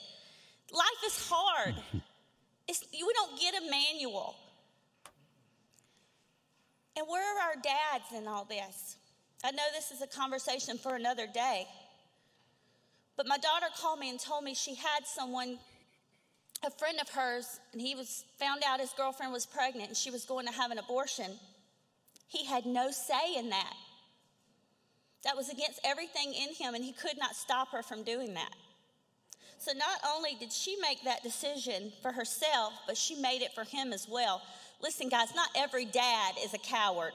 life 0.72 1.02
is 1.06 1.30
hard. 1.30 1.76
It's, 2.68 2.84
we 2.92 3.14
don't 3.14 3.40
get 3.40 3.54
a 3.54 3.70
manual. 3.70 4.36
And 6.98 7.06
where 7.08 7.22
are 7.22 7.50
our 7.50 7.56
dads 7.56 8.06
in 8.16 8.28
all 8.28 8.44
this? 8.46 8.96
I 9.44 9.52
know 9.52 9.62
this 9.72 9.92
is 9.92 10.02
a 10.02 10.08
conversation 10.08 10.80
for 10.80 10.96
another 10.96 11.28
day. 11.32 11.68
But 13.18 13.28
my 13.28 13.38
daughter 13.38 13.68
called 13.80 14.00
me 14.00 14.10
and 14.10 14.20
told 14.20 14.44
me 14.44 14.56
she 14.56 14.76
had 14.76 15.06
someone, 15.06 15.60
a 16.66 16.72
friend 16.72 16.98
of 17.00 17.10
hers, 17.10 17.60
and 17.72 17.82
he 17.82 17.96
was 17.96 18.26
found 18.40 18.64
out 18.68 18.80
his 18.80 18.94
girlfriend 18.98 19.32
was 19.32 19.46
pregnant 19.46 19.90
and 19.90 19.98
she 19.98 20.12
was 20.12 20.26
going 20.26 20.46
to 20.48 20.54
have 20.54 20.72
an 20.72 20.80
abortion. 20.80 21.32
He 22.28 22.46
had 22.46 22.66
no 22.66 22.92
say 22.92 23.36
in 23.38 23.50
that. 23.50 23.74
That 25.24 25.38
was 25.38 25.50
against 25.50 25.80
everything 25.84 26.34
in 26.34 26.54
him, 26.54 26.76
and 26.76 26.84
he 26.84 26.92
could 26.92 27.18
not 27.18 27.36
stop 27.36 27.72
her 27.72 27.82
from 27.82 28.04
doing 28.04 28.34
that. 28.36 28.54
So 29.58 29.72
not 29.74 30.00
only 30.16 30.36
did 30.40 30.52
she 30.52 30.76
make 30.82 31.04
that 31.04 31.24
decision 31.24 31.92
for 32.02 32.12
herself, 32.12 32.74
but 32.86 32.98
she 32.98 33.16
made 33.16 33.42
it 33.42 33.54
for 33.54 33.64
him 33.64 33.94
as 33.94 34.08
well. 34.10 34.42
Listen, 34.82 35.10
guys, 35.10 35.34
not 35.34 35.50
every 35.56 35.86
dad 35.86 36.36
is 36.44 36.54
a 36.54 36.60
coward. 36.60 37.14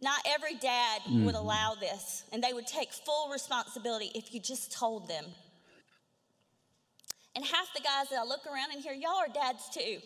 Not 0.00 0.20
every 0.26 0.54
dad 0.54 1.00
mm-hmm. 1.02 1.24
would 1.26 1.34
allow 1.34 1.74
this, 1.74 2.24
and 2.32 2.42
they 2.42 2.52
would 2.52 2.66
take 2.66 2.92
full 2.92 3.30
responsibility 3.30 4.10
if 4.14 4.32
you 4.32 4.40
just 4.40 4.72
told 4.72 5.08
them. 5.08 5.24
And 7.36 7.44
half 7.44 7.72
the 7.74 7.80
guys 7.80 8.08
that 8.10 8.18
I 8.18 8.24
look 8.24 8.46
around 8.46 8.72
and 8.72 8.82
hear, 8.82 8.92
y'all 8.92 9.16
are 9.16 9.28
dads 9.28 9.68
too. 9.72 9.98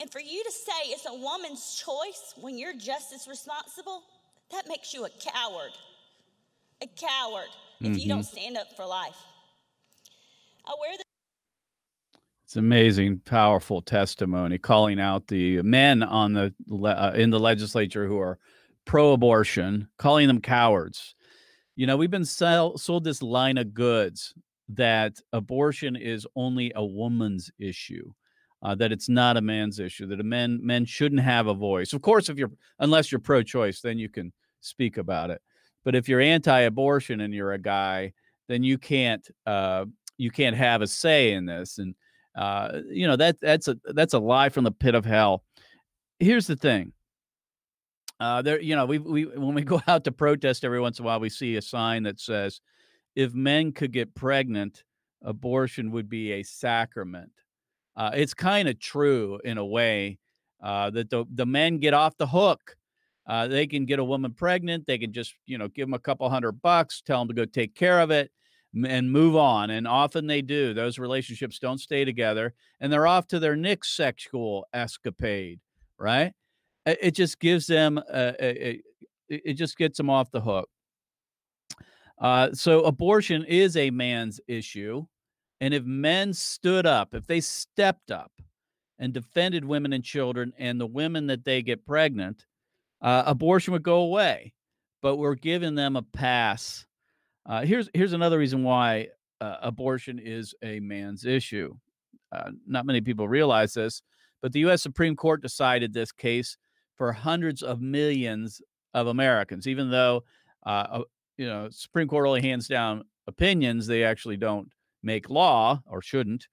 And 0.00 0.10
for 0.10 0.20
you 0.20 0.42
to 0.44 0.50
say 0.50 0.90
it's 0.90 1.06
a 1.06 1.14
woman's 1.14 1.82
choice 1.84 2.34
when 2.40 2.58
you're 2.58 2.76
just 2.76 3.12
as 3.12 3.26
responsible, 3.26 4.02
that 4.50 4.68
makes 4.68 4.92
you 4.92 5.04
a 5.04 5.10
coward. 5.10 5.72
A 6.82 6.86
coward 6.86 7.48
if 7.80 7.86
mm-hmm. 7.86 7.98
you 7.98 8.08
don't 8.08 8.20
mm-hmm. 8.20 8.36
stand 8.36 8.56
up 8.56 8.74
for 8.76 8.84
life. 8.84 9.16
I 10.66 10.74
wear 10.80 10.96
the 10.96 11.04
it's 12.44 12.56
amazing, 12.56 13.22
powerful 13.24 13.82
testimony 13.82 14.56
calling 14.56 15.00
out 15.00 15.26
the 15.26 15.62
men 15.62 16.04
on 16.04 16.32
the 16.32 16.54
uh, 16.80 17.12
in 17.16 17.30
the 17.30 17.40
legislature 17.40 18.06
who 18.06 18.20
are 18.20 18.38
pro-abortion, 18.84 19.88
calling 19.98 20.28
them 20.28 20.40
cowards. 20.40 21.16
You 21.74 21.88
know, 21.88 21.96
we've 21.96 22.10
been 22.10 22.24
sell, 22.24 22.78
sold 22.78 23.02
this 23.02 23.20
line 23.20 23.58
of 23.58 23.74
goods 23.74 24.32
that 24.70 25.16
abortion 25.32 25.96
is 25.96 26.26
only 26.34 26.72
a 26.74 26.84
woman's 26.84 27.50
issue 27.58 28.12
uh, 28.62 28.74
that 28.74 28.92
it's 28.92 29.08
not 29.08 29.36
a 29.36 29.40
man's 29.40 29.78
issue, 29.78 30.06
that 30.06 30.24
men 30.24 30.58
men 30.62 30.84
shouldn't 30.84 31.20
have 31.20 31.46
a 31.46 31.54
voice. 31.54 31.92
Of 31.92 32.02
course, 32.02 32.28
if 32.28 32.38
you're 32.38 32.50
unless 32.78 33.12
you're 33.12 33.20
pro-choice, 33.20 33.80
then 33.80 33.98
you 33.98 34.08
can 34.08 34.32
speak 34.60 34.96
about 34.96 35.30
it. 35.30 35.40
But 35.84 35.94
if 35.94 36.08
you're 36.08 36.20
anti-abortion 36.20 37.20
and 37.20 37.32
you're 37.32 37.52
a 37.52 37.58
guy, 37.58 38.12
then 38.48 38.62
you 38.62 38.78
can't 38.78 39.26
uh, 39.46 39.84
you 40.16 40.30
can't 40.30 40.56
have 40.56 40.82
a 40.82 40.86
say 40.86 41.32
in 41.32 41.46
this. 41.46 41.78
And 41.78 41.94
uh, 42.34 42.80
you 42.88 43.06
know 43.06 43.16
that 43.16 43.40
that's 43.40 43.68
a 43.68 43.76
that's 43.84 44.14
a 44.14 44.18
lie 44.18 44.48
from 44.48 44.64
the 44.64 44.72
pit 44.72 44.94
of 44.94 45.04
hell. 45.04 45.44
Here's 46.18 46.46
the 46.46 46.56
thing. 46.56 46.92
Uh, 48.18 48.40
there, 48.40 48.60
you 48.60 48.74
know, 48.74 48.86
we 48.86 48.98
we 48.98 49.26
when 49.26 49.54
we 49.54 49.62
go 49.62 49.80
out 49.86 50.04
to 50.04 50.12
protest 50.12 50.64
every 50.64 50.80
once 50.80 50.98
in 50.98 51.04
a 51.04 51.06
while, 51.06 51.20
we 51.20 51.28
see 51.28 51.56
a 51.56 51.62
sign 51.62 52.02
that 52.04 52.18
says, 52.18 52.60
"If 53.16 53.34
men 53.34 53.72
could 53.72 53.92
get 53.92 54.14
pregnant, 54.14 54.84
abortion 55.22 55.90
would 55.90 56.08
be 56.08 56.32
a 56.32 56.44
sacrament." 56.44 57.32
uh, 57.96 58.10
it's 58.14 58.34
kind 58.34 58.68
of 58.68 58.78
true 58.78 59.40
in 59.44 59.58
a 59.58 59.64
way 59.64 60.18
uh, 60.62 60.90
that 60.90 61.10
the, 61.10 61.24
the 61.34 61.46
men 61.46 61.78
get 61.78 61.94
off 61.94 62.16
the 62.18 62.26
hook. 62.26 62.76
Uh, 63.26 63.48
they 63.48 63.66
can 63.66 63.86
get 63.86 63.98
a 63.98 64.04
woman 64.04 64.32
pregnant. 64.32 64.86
They 64.86 64.98
can 64.98 65.12
just, 65.12 65.34
you 65.46 65.58
know, 65.58 65.68
give 65.68 65.88
them 65.88 65.94
a 65.94 65.98
couple 65.98 66.28
hundred 66.28 66.62
bucks, 66.62 67.02
tell 67.04 67.20
them 67.20 67.28
to 67.28 67.34
go 67.34 67.44
take 67.44 67.74
care 67.74 68.00
of 68.00 68.10
it 68.10 68.30
and 68.86 69.10
move 69.10 69.34
on. 69.34 69.70
And 69.70 69.88
often 69.88 70.26
they 70.26 70.42
do. 70.42 70.74
Those 70.74 70.98
relationships 70.98 71.58
don't 71.58 71.78
stay 71.78 72.04
together 72.04 72.54
and 72.80 72.92
they're 72.92 73.06
off 73.06 73.26
to 73.28 73.40
their 73.40 73.56
next 73.56 73.96
sexual 73.96 74.66
escapade, 74.72 75.58
right? 75.98 76.32
It, 76.84 77.12
just 77.12 77.40
gives 77.40 77.66
them, 77.66 77.98
a, 77.98 78.80
it 79.28 79.54
just 79.54 79.76
gets 79.76 79.96
them 79.96 80.08
off 80.08 80.30
the 80.30 80.40
hook. 80.40 80.68
Uh, 82.18 82.52
so 82.52 82.82
abortion 82.82 83.44
is 83.44 83.76
a 83.76 83.90
man's 83.90 84.40
issue. 84.46 85.04
And 85.60 85.72
if 85.72 85.84
men 85.84 86.32
stood 86.34 86.86
up, 86.86 87.14
if 87.14 87.26
they 87.26 87.40
stepped 87.40 88.10
up 88.10 88.32
and 88.98 89.12
defended 89.12 89.64
women 89.64 89.92
and 89.92 90.04
children 90.04 90.52
and 90.58 90.80
the 90.80 90.86
women 90.86 91.26
that 91.28 91.44
they 91.44 91.62
get 91.62 91.86
pregnant, 91.86 92.46
uh, 93.02 93.24
abortion 93.26 93.72
would 93.72 93.82
go 93.82 94.00
away. 94.00 94.52
But 95.02 95.16
we're 95.16 95.34
giving 95.34 95.74
them 95.74 95.96
a 95.96 96.02
pass. 96.02 96.86
Uh, 97.44 97.62
here's 97.62 97.88
here's 97.94 98.12
another 98.12 98.38
reason 98.38 98.64
why 98.64 99.08
uh, 99.40 99.56
abortion 99.62 100.18
is 100.18 100.54
a 100.62 100.80
man's 100.80 101.24
issue. 101.24 101.74
Uh, 102.32 102.50
not 102.66 102.86
many 102.86 103.00
people 103.00 103.28
realize 103.28 103.74
this, 103.74 104.02
but 104.42 104.52
the 104.52 104.60
U.S. 104.60 104.82
Supreme 104.82 105.14
Court 105.14 105.42
decided 105.42 105.92
this 105.92 106.12
case 106.12 106.56
for 106.96 107.12
hundreds 107.12 107.62
of 107.62 107.80
millions 107.80 108.60
of 108.94 109.06
Americans. 109.06 109.68
Even 109.68 109.90
though 109.90 110.24
uh, 110.64 111.02
you 111.36 111.46
know 111.46 111.68
Supreme 111.70 112.08
Court 112.08 112.26
only 112.26 112.42
hands 112.42 112.68
down 112.68 113.04
opinions, 113.26 113.86
they 113.86 114.04
actually 114.04 114.36
don't 114.36 114.68
make 115.02 115.30
law 115.30 115.80
or 115.86 116.02
shouldn't. 116.02 116.48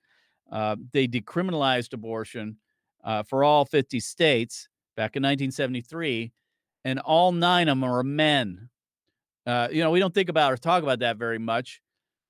Uh, 0.51 0.75
they 0.91 1.07
decriminalized 1.07 1.93
abortion 1.93 2.57
uh, 3.03 3.23
for 3.23 3.43
all 3.43 3.65
50 3.65 3.99
states 3.99 4.67
back 4.95 5.15
in 5.15 5.23
1973, 5.23 6.31
and 6.85 6.99
all 6.99 7.31
nine 7.31 7.67
of 7.67 7.77
them 7.77 7.83
are 7.83 8.03
men. 8.03 8.69
Uh, 9.45 9.67
you 9.71 9.83
know, 9.83 9.91
we 9.91 9.99
don't 9.99 10.13
think 10.13 10.29
about 10.29 10.53
or 10.53 10.57
talk 10.57 10.83
about 10.83 10.99
that 10.99 11.17
very 11.17 11.39
much, 11.39 11.81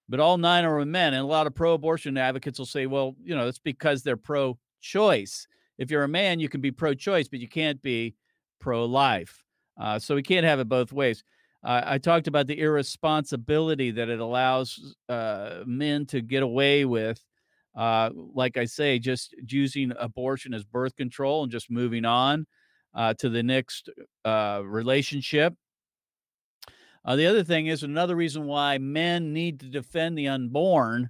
but 0.09 0.19
all 0.19 0.37
nine 0.37 0.65
are 0.65 0.83
men. 0.85 1.13
And 1.13 1.21
a 1.21 1.27
lot 1.27 1.47
of 1.47 1.53
pro 1.53 1.73
abortion 1.73 2.17
advocates 2.17 2.57
will 2.57 2.65
say, 2.65 2.85
well, 2.85 3.15
you 3.23 3.35
know, 3.35 3.47
it's 3.47 3.59
because 3.59 4.03
they're 4.03 4.17
pro 4.17 4.57
choice. 4.81 5.47
If 5.77 5.91
you're 5.91 6.03
a 6.03 6.07
man, 6.07 6.39
you 6.39 6.49
can 6.49 6.61
be 6.61 6.71
pro 6.71 6.93
choice, 6.93 7.27
but 7.27 7.39
you 7.39 7.47
can't 7.47 7.81
be 7.81 8.15
pro 8.59 8.85
life. 8.85 9.43
Uh, 9.79 9.99
so 9.99 10.15
we 10.15 10.23
can't 10.23 10.45
have 10.45 10.59
it 10.59 10.69
both 10.69 10.93
ways. 10.93 11.23
Uh, 11.63 11.81
I 11.85 11.97
talked 11.97 12.27
about 12.27 12.47
the 12.47 12.59
irresponsibility 12.59 13.91
that 13.91 14.09
it 14.09 14.19
allows 14.19 14.95
uh, 15.07 15.61
men 15.65 16.05
to 16.07 16.21
get 16.21 16.43
away 16.43 16.83
with. 16.83 17.23
Uh, 17.75 18.09
like 18.13 18.57
I 18.57 18.65
say, 18.65 18.99
just 18.99 19.33
using 19.47 19.93
abortion 19.97 20.53
as 20.53 20.63
birth 20.63 20.95
control 20.95 21.43
and 21.43 21.51
just 21.51 21.71
moving 21.71 22.05
on 22.05 22.45
uh, 22.93 23.13
to 23.15 23.29
the 23.29 23.41
next 23.41 23.89
uh, 24.25 24.61
relationship. 24.63 25.55
Uh, 27.05 27.15
the 27.15 27.25
other 27.25 27.43
thing 27.43 27.67
is 27.67 27.81
another 27.81 28.15
reason 28.15 28.45
why 28.45 28.77
men 28.77 29.33
need 29.33 29.59
to 29.61 29.69
defend 29.69 30.17
the 30.17 30.27
unborn 30.27 31.09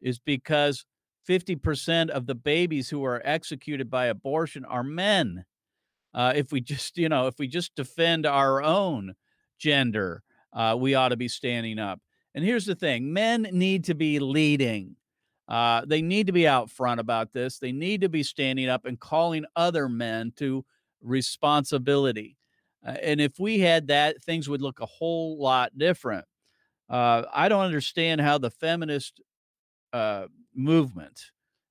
is 0.00 0.18
because 0.18 0.84
50% 1.28 2.10
of 2.10 2.26
the 2.26 2.34
babies 2.34 2.90
who 2.90 3.04
are 3.04 3.22
executed 3.24 3.88
by 3.88 4.06
abortion 4.06 4.64
are 4.64 4.82
men. 4.82 5.44
if 6.14 6.52
we 6.52 6.60
just, 6.60 6.98
you 6.98 7.08
know, 7.08 7.28
if 7.28 7.38
we 7.38 7.46
just 7.46 7.74
defend 7.74 8.26
our 8.26 8.62
own, 8.62 9.14
gender, 9.62 10.22
uh, 10.52 10.76
we 10.78 10.94
ought 10.94 11.10
to 11.10 11.16
be 11.16 11.28
standing 11.28 11.78
up. 11.78 12.00
And 12.34 12.44
here's 12.44 12.66
the 12.66 12.74
thing 12.74 13.12
men 13.12 13.48
need 13.52 13.84
to 13.84 13.94
be 13.94 14.18
leading. 14.18 14.96
Uh, 15.48 15.82
they 15.86 16.02
need 16.02 16.26
to 16.26 16.32
be 16.32 16.48
out 16.48 16.70
front 16.70 17.00
about 17.00 17.32
this. 17.32 17.58
They 17.58 17.72
need 17.72 18.00
to 18.00 18.08
be 18.08 18.22
standing 18.22 18.68
up 18.68 18.84
and 18.84 18.98
calling 18.98 19.44
other 19.54 19.88
men 19.88 20.32
to 20.36 20.64
responsibility. 21.00 22.36
Uh, 22.86 22.96
and 23.02 23.20
if 23.20 23.38
we 23.38 23.60
had 23.60 23.88
that, 23.88 24.22
things 24.22 24.48
would 24.48 24.62
look 24.62 24.80
a 24.80 24.86
whole 24.86 25.40
lot 25.40 25.76
different. 25.76 26.24
Uh, 26.88 27.22
I 27.32 27.48
don't 27.48 27.64
understand 27.64 28.20
how 28.20 28.38
the 28.38 28.50
feminist 28.50 29.20
uh, 29.92 30.26
movement 30.54 31.20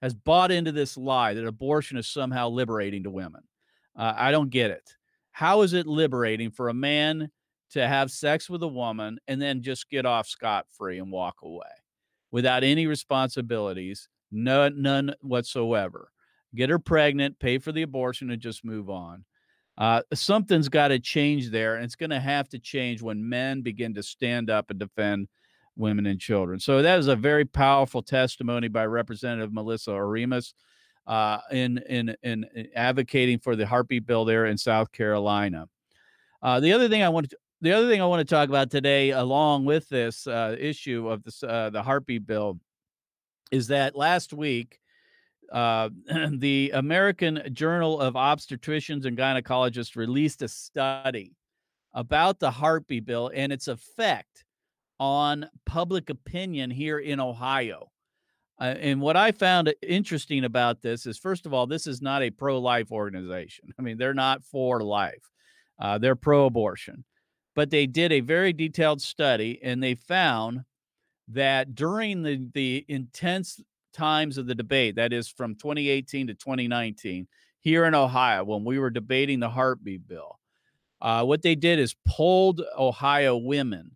has 0.02 0.14
bought 0.14 0.52
into 0.52 0.72
this 0.72 0.98
lie 0.98 1.34
that 1.34 1.46
abortion 1.46 1.98
is 1.98 2.08
somehow 2.08 2.50
liberating 2.50 3.04
to 3.04 3.10
women. 3.10 3.42
Uh, 3.96 4.14
I 4.16 4.32
don't 4.32 4.50
get 4.50 4.72
it. 4.72 4.96
How 5.32 5.62
is 5.62 5.74
it 5.74 5.88
liberating 5.88 6.52
for 6.52 6.70
a 6.70 6.74
man 6.74 7.32
to 7.72 7.88
have 7.88 8.12
sex 8.12 8.50
with 8.50 8.64
a 8.64 8.68
woman 8.68 9.18
and 9.28 9.42
then 9.42 9.62
just 9.62 9.90
get 9.90 10.06
off 10.06 10.28
scot 10.28 10.66
free 10.78 11.00
and 11.00 11.12
walk 11.12 11.38
away 11.44 11.66
without 12.32 12.64
any 12.64 12.88
responsibilities, 12.88 14.08
no, 14.32 14.70
none 14.70 15.14
whatsoever. 15.22 16.12
get 16.56 16.70
her 16.70 16.80
pregnant, 16.80 17.40
pay 17.40 17.58
for 17.58 17.72
the 17.72 17.82
abortion, 17.82 18.30
and 18.32 18.42
just 18.42 18.66
move 18.66 18.90
on. 18.90 19.24
Uh, 19.78 20.02
something's 20.14 20.70
got 20.70 20.90
to 20.90 21.00
change 21.00 21.50
there, 21.50 21.76
and 21.76 21.86
it's 21.86 21.96
going 21.96 22.10
to 22.10 22.20
have 22.20 22.50
to 22.50 22.60
change 22.60 23.02
when 23.02 23.28
men 23.28 23.62
begin 23.62 23.94
to 23.94 24.04
stand 24.04 24.50
up 24.50 24.70
and 24.70 24.80
defend 24.80 25.28
women 25.78 26.06
and 26.06 26.20
children. 26.20 26.60
So 26.60 26.82
that 26.82 27.00
is 27.00 27.08
a 27.08 27.16
very 27.16 27.46
powerful 27.46 28.04
testimony 28.04 28.68
by 28.68 28.86
Representative 28.86 29.54
Melissa 29.54 29.92
Oremus 29.92 30.54
uh, 31.08 31.40
in, 31.52 31.80
in 31.90 32.16
in 32.22 32.46
advocating 32.76 33.40
for 33.40 33.56
the 33.56 33.66
heartbeat 33.66 34.06
bill 34.06 34.26
there 34.26 34.46
in 34.46 34.58
South 34.58 34.92
Carolina. 34.92 35.68
Uh, 36.44 36.60
the 36.60 36.74
other 36.74 36.90
thing 36.90 37.02
I 37.02 37.10
want 37.10 37.30
to 37.30 37.38
the 37.62 37.74
other 37.74 37.88
thing 37.88 38.02
I 38.02 38.06
want 38.06 38.28
to 38.28 38.36
talk 38.36 38.50
about 38.50 38.72
today, 38.72 39.12
along 39.12 39.66
with 39.66 39.88
this 39.90 40.28
uh, 40.28 40.56
issue 40.60 41.08
of 41.10 41.24
this 41.24 41.44
uh, 41.44 41.70
the 41.70 41.84
heartbeat 41.84 42.26
bill, 42.26 42.60
is 43.52 43.68
that 43.68 43.96
last 43.96 44.34
week 44.34 44.80
uh, 45.52 45.90
the 46.32 46.72
American 46.74 47.42
Journal 47.54 48.00
of 48.00 48.16
Obstetricians 48.16 49.06
and 49.06 49.18
Gynecologists 49.18 49.96
released 49.96 50.42
a 50.42 50.48
study 50.48 51.36
about 51.94 52.40
the 52.40 52.52
heartbeat 52.52 53.06
bill 53.06 53.30
and 53.34 53.52
its 53.52 53.68
effect 53.68 54.46
on 55.00 55.50
public 55.66 56.10
opinion 56.10 56.72
here 56.72 57.00
in 57.00 57.20
Ohio. 57.20 57.92
Uh, 58.60 58.76
and 58.80 59.02
what 59.02 59.18
I 59.18 59.32
found 59.32 59.74
interesting 59.82 60.46
about 60.46 60.82
this 60.82 61.06
is, 61.06 61.18
first 61.18 61.46
of 61.46 61.54
all, 61.54 61.66
this 61.66 61.88
is 61.88 62.02
not 62.02 62.22
a 62.22 62.30
pro 62.30 62.60
life 62.60 62.92
organization. 62.92 63.70
I 63.78 63.82
mean, 63.82 63.98
they're 63.98 64.14
not 64.14 64.44
for 64.44 64.82
life, 64.82 65.30
uh, 65.80 65.98
they're 65.98 66.16
pro 66.16 66.46
abortion. 66.46 67.04
But 67.56 67.70
they 67.70 67.86
did 67.86 68.12
a 68.12 68.22
very 68.22 68.54
detailed 68.54 69.02
study 69.02 69.60
and 69.62 69.84
they 69.84 69.96
found 69.96 70.64
that 71.28 71.76
during 71.76 72.24
the, 72.24 72.48
the 72.54 72.86
intense 72.88 73.60
times 73.94 74.38
of 74.38 74.48
the 74.48 74.56
debate, 74.56 74.96
that 74.96 75.14
is 75.14 75.28
from 75.28 75.56
2018 75.56 76.28
to 76.28 76.34
2019, 76.34 77.28
here 77.60 77.86
in 77.86 77.96
Ohio, 77.96 78.44
when 78.44 78.64
we 78.64 78.80
were 78.80 78.90
debating 78.90 79.40
the 79.40 79.50
heartbeat 79.50 80.08
bill, 80.08 80.40
uh, 81.02 81.24
what 81.24 81.42
they 81.42 81.56
did 81.56 81.80
is 81.80 81.96
polled 82.08 82.62
Ohio 82.78 83.38
women, 83.38 83.96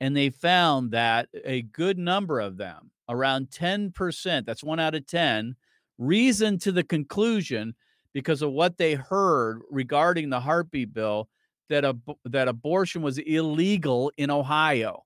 and 0.00 0.16
they 0.16 0.30
found 0.30 0.90
that 0.92 1.28
a 1.44 1.62
good 1.62 1.98
number 1.98 2.40
of 2.40 2.56
them, 2.56 2.90
around 3.08 3.48
10%, 3.50 4.44
that's 4.44 4.64
one 4.64 4.80
out 4.80 4.94
of 4.94 5.06
10, 5.06 5.56
reasoned 5.98 6.60
to 6.60 6.72
the 6.72 6.82
conclusion 6.82 7.74
because 8.12 8.42
of 8.42 8.50
what 8.50 8.76
they 8.76 8.94
heard 8.94 9.62
regarding 9.70 10.30
the 10.30 10.40
heartbeat 10.40 10.92
bill 10.92 11.28
that, 11.68 11.84
ab- 11.84 12.16
that 12.24 12.48
abortion 12.48 13.02
was 13.02 13.18
illegal 13.18 14.12
in 14.16 14.30
Ohio. 14.30 15.04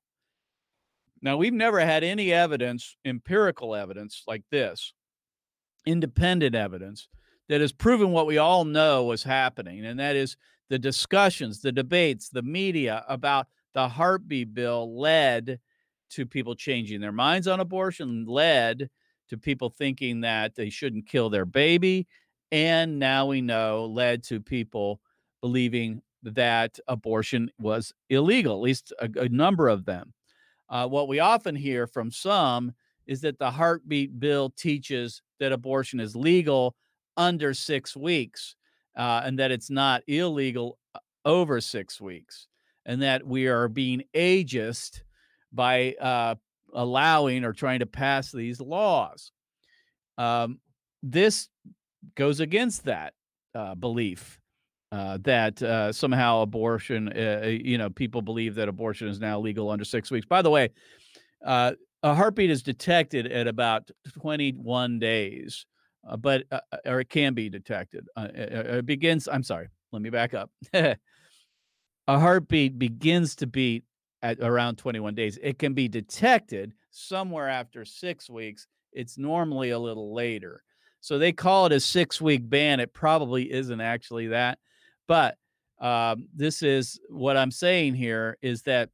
Now, 1.23 1.37
we've 1.37 1.53
never 1.53 1.81
had 1.81 2.05
any 2.05 2.33
evidence, 2.33 2.97
empirical 3.05 3.75
evidence 3.75 4.23
like 4.27 4.43
this, 4.51 4.93
independent 5.87 6.55
evidence 6.55 7.09
that 7.49 7.61
has 7.61 7.73
proven 7.73 8.11
what 8.11 8.27
we 8.27 8.39
all 8.39 8.65
know 8.65 9.05
was 9.05 9.23
happening, 9.23 9.87
and 9.87 9.99
that 9.99 10.17
is 10.17 10.37
the 10.69 10.79
discussions, 10.79 11.61
the 11.61 11.73
debates, 11.73 12.29
the 12.29 12.43
media 12.43 13.05
about 13.09 13.47
the 13.75 13.89
heartbeat 13.89 14.53
bill 14.53 14.99
led 14.99 15.61
to 16.11 16.27
people 16.27 16.55
changing 16.55 17.01
their 17.01 17.13
minds 17.13 17.47
on 17.47 17.61
abortion, 17.61 18.25
led 18.27 18.89
to 19.29 19.39
people 19.39 19.71
thinking 19.71 20.21
that 20.21 20.55
they 20.55 20.71
shouldn't 20.71 21.09
kill 21.09 21.31
their 21.31 21.45
baby, 21.45 22.07
and 22.53 22.99
now 22.99 23.27
we 23.27 23.41
know 23.41 23.87
led 23.87 24.23
to 24.25 24.41
people 24.41 25.01
believing 25.41 26.03
that 26.23 26.79
abortion 26.89 27.51
was 27.59 27.93
illegal, 28.11 28.55
at 28.55 28.63
least 28.63 28.93
a, 29.01 29.09
a 29.21 29.29
number 29.29 29.69
of 29.69 29.85
them. 29.85 30.13
Uh, 30.69 30.87
what 30.89 31.09
we 31.09 31.21
often 31.21 31.55
hear 31.55 31.87
from 31.87 32.11
some 32.11 32.73
is 33.07 33.21
that 33.21 33.39
the 33.39 33.51
heartbeat 33.51 34.19
bill 34.19 34.51
teaches 34.51 35.23
that 35.39 35.53
abortion 35.53 36.01
is 36.01 36.17
legal 36.17 36.75
under 37.17 37.55
six 37.55 37.97
weeks 37.97 38.57
uh, 38.97 39.23
and 39.25 39.39
that 39.39 39.51
it's 39.51 39.71
not 39.71 40.03
illegal 40.07 40.79
uh, 40.95 40.99
over 41.25 41.61
six 41.61 42.01
weeks 42.01 42.49
and 42.85 43.03
that 43.03 43.27
we 43.27 43.47
are 43.47 43.69
being 43.69 44.03
ageist 44.15 45.03
by 45.53 45.95
uh, 46.01 46.35
allowing 46.75 47.45
or 47.45 47.53
trying 47.53 47.81
to 47.81 47.87
pass 47.87 48.33
these 48.33 48.61
laws. 48.61 49.33
Um, 50.19 50.61
this 51.03 51.49
goes 52.15 52.41
against 52.41 52.85
that 52.85 53.15
uh, 53.55 53.75
belief 53.75 54.41
uh, 54.93 55.19
that 55.23 55.61
uh, 55.63 55.93
somehow 55.93 56.43
abortion, 56.43 57.09
uh, 57.09 57.41
uh, 57.45 57.47
you 57.49 57.79
know, 57.79 57.91
people 57.91 58.23
believe 58.23 58.55
that 58.55 58.69
abortion 58.69 59.09
is 59.09 59.21
now 59.21 59.39
legal 59.39 59.71
under 59.71 59.85
six 59.85 60.11
weeks. 60.11 60.27
By 60.27 60.43
the 60.43 60.51
way, 60.51 60.71
uh, 61.45 61.73
a 62.03 62.15
heartbeat 62.15 62.51
is 62.51 62.63
detected 62.63 63.27
at 63.27 63.47
about 63.47 63.91
21 64.21 64.99
days, 64.99 65.67
uh, 66.09 66.17
but 66.17 66.45
or 66.85 67.01
it 67.01 67.09
can 67.09 67.35
be 67.35 67.49
detected. 67.49 68.07
It, 68.17 68.53
it 68.53 68.87
begins. 68.87 69.29
I'm 69.29 69.43
sorry. 69.43 69.69
Let 69.93 70.03
me 70.03 70.11
back 70.11 70.35
up. 70.35 70.51
a 70.73 70.97
heartbeat 72.07 72.79
begins 72.79 73.37
to 73.37 73.47
beat 73.47 73.85
at 74.23 74.41
around 74.41 74.77
21 74.77 75.15
days. 75.15 75.39
It 75.43 75.59
can 75.59 75.75
be 75.75 75.89
detected 75.89 76.75
somewhere 76.91 77.49
after 77.49 77.85
six 77.85 78.31
weeks. 78.31 78.67
It's 78.93 79.19
normally 79.19 79.71
a 79.71 79.79
little 79.79 80.15
later. 80.15 80.63
So 81.01 81.19
they 81.19 81.33
call 81.33 81.67
it 81.67 81.73
a 81.73 81.81
six 81.81 82.21
week 82.21 82.49
ban. 82.49 82.81
It 82.81 82.93
probably 82.93 83.53
isn't 83.53 83.81
actually 83.81 84.29
that. 84.29 84.59
But 85.09 85.37
um, 85.81 86.29
this 86.35 86.63
is 86.63 86.99
what 87.09 87.37
I'm 87.37 87.51
saying 87.51 87.95
here 87.95 88.39
is 88.43 88.63
that 88.63 88.91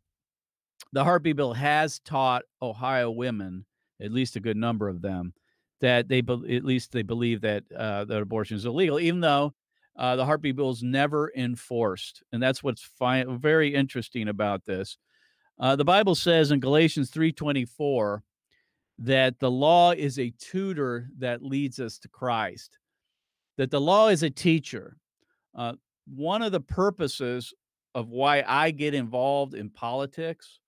the 0.92 1.04
heartbeat 1.04 1.36
bill 1.36 1.54
has 1.54 2.00
taught 2.00 2.42
Ohio 2.60 3.10
women, 3.10 3.64
at 4.00 4.12
least 4.12 4.36
a 4.36 4.40
good 4.40 4.56
number 4.56 4.88
of 4.88 5.00
them, 5.00 5.32
that 5.80 6.08
they 6.08 6.20
be- 6.20 6.56
at 6.56 6.64
least 6.64 6.92
they 6.92 7.02
believe 7.02 7.40
that 7.42 7.64
uh, 7.76 8.04
that 8.04 8.20
abortion 8.22 8.56
is 8.56 8.66
illegal, 8.66 9.00
even 9.00 9.20
though 9.20 9.54
uh, 9.96 10.16
the 10.16 10.24
heartbeat 10.24 10.56
bill 10.56 10.70
is 10.70 10.82
never 10.82 11.32
enforced, 11.36 12.22
and 12.32 12.42
that's 12.42 12.62
what's 12.62 12.82
fi- 12.98 13.24
very 13.24 13.74
interesting 13.74 14.28
about 14.28 14.64
this. 14.64 14.96
Uh, 15.58 15.76
the 15.76 15.84
Bible 15.84 16.14
says 16.14 16.50
in 16.50 16.60
Galatians 16.60 17.10
3:24 17.10 18.22
that 18.98 19.38
the 19.38 19.50
law 19.50 19.92
is 19.92 20.18
a 20.18 20.32
tutor 20.38 21.08
that 21.18 21.42
leads 21.42 21.78
us 21.80 21.98
to 21.98 22.08
Christ. 22.08 22.78
That 23.58 23.70
the 23.70 23.80
law 23.80 24.08
is 24.08 24.22
a 24.22 24.30
teacher. 24.30 24.96
Uh, 25.54 25.74
one 26.06 26.42
of 26.42 26.52
the 26.52 26.60
purposes 26.60 27.52
of 27.94 28.08
why 28.08 28.44
I 28.46 28.70
get 28.70 28.94
involved 28.94 29.54
in 29.54 29.70
politics, 29.70 30.60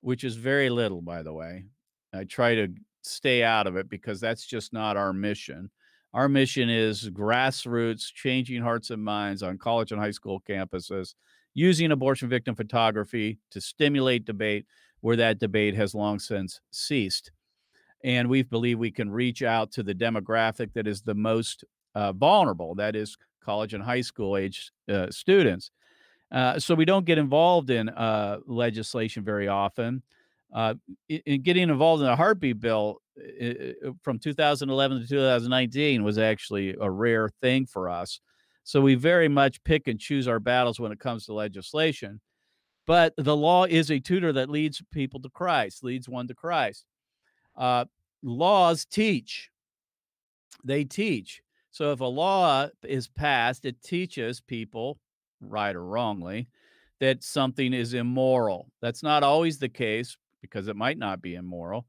which 0.00 0.24
is 0.24 0.36
very 0.36 0.70
little, 0.70 1.02
by 1.02 1.22
the 1.22 1.32
way, 1.32 1.64
I 2.12 2.24
try 2.24 2.54
to 2.54 2.68
stay 3.02 3.42
out 3.42 3.66
of 3.66 3.76
it 3.76 3.88
because 3.88 4.20
that's 4.20 4.46
just 4.46 4.72
not 4.72 4.96
our 4.96 5.12
mission. 5.12 5.70
Our 6.14 6.28
mission 6.28 6.70
is 6.70 7.10
grassroots, 7.10 8.12
changing 8.14 8.62
hearts 8.62 8.90
and 8.90 9.04
minds 9.04 9.42
on 9.42 9.58
college 9.58 9.92
and 9.92 10.00
high 10.00 10.10
school 10.10 10.42
campuses, 10.48 11.14
using 11.54 11.92
abortion 11.92 12.28
victim 12.28 12.54
photography 12.54 13.38
to 13.50 13.60
stimulate 13.60 14.24
debate 14.24 14.64
where 15.00 15.16
that 15.16 15.38
debate 15.38 15.74
has 15.74 15.94
long 15.94 16.18
since 16.18 16.60
ceased. 16.70 17.30
And 18.04 18.28
we 18.28 18.42
believe 18.42 18.78
we 18.78 18.90
can 18.90 19.10
reach 19.10 19.42
out 19.42 19.72
to 19.72 19.82
the 19.82 19.94
demographic 19.94 20.72
that 20.74 20.86
is 20.86 21.02
the 21.02 21.14
most 21.14 21.64
uh, 21.98 22.12
vulnerable, 22.12 22.76
that 22.76 22.94
is 22.94 23.16
college 23.44 23.74
and 23.74 23.82
high 23.82 24.00
school 24.00 24.36
age 24.36 24.70
uh, 24.88 25.10
students. 25.10 25.72
Uh, 26.30 26.58
so 26.58 26.74
we 26.74 26.84
don't 26.84 27.04
get 27.04 27.18
involved 27.18 27.70
in 27.70 27.88
uh, 27.88 28.38
legislation 28.46 29.24
very 29.24 29.48
often. 29.48 30.02
Uh, 30.52 30.74
in, 31.08 31.20
in, 31.26 31.42
getting 31.42 31.68
involved 31.68 32.02
in 32.02 32.08
a 32.08 32.14
heartbeat 32.14 32.60
bill 32.60 33.02
from 34.02 34.18
2011 34.18 35.00
to 35.00 35.08
2019 35.08 36.04
was 36.04 36.18
actually 36.18 36.76
a 36.80 36.88
rare 36.88 37.28
thing 37.42 37.66
for 37.66 37.88
us. 37.88 38.20
So 38.62 38.80
we 38.80 38.94
very 38.94 39.28
much 39.28 39.62
pick 39.64 39.88
and 39.88 39.98
choose 39.98 40.28
our 40.28 40.38
battles 40.38 40.78
when 40.78 40.92
it 40.92 41.00
comes 41.00 41.26
to 41.26 41.32
legislation. 41.32 42.20
But 42.86 43.12
the 43.16 43.36
law 43.36 43.64
is 43.64 43.90
a 43.90 43.98
tutor 43.98 44.32
that 44.34 44.48
leads 44.48 44.80
people 44.92 45.20
to 45.20 45.30
Christ, 45.30 45.82
leads 45.82 46.08
one 46.08 46.28
to 46.28 46.34
Christ. 46.34 46.84
Uh, 47.56 47.86
laws 48.22 48.84
teach. 48.84 49.50
They 50.64 50.84
teach. 50.84 51.42
So 51.70 51.92
if 51.92 52.00
a 52.00 52.04
law 52.04 52.68
is 52.82 53.08
passed, 53.08 53.64
it 53.64 53.82
teaches 53.82 54.40
people, 54.40 54.98
right 55.40 55.74
or 55.74 55.84
wrongly, 55.84 56.48
that 57.00 57.22
something 57.22 57.72
is 57.72 57.94
immoral. 57.94 58.70
That's 58.80 59.02
not 59.02 59.22
always 59.22 59.58
the 59.58 59.68
case 59.68 60.16
because 60.40 60.68
it 60.68 60.76
might 60.76 60.98
not 60.98 61.20
be 61.22 61.34
immoral. 61.34 61.86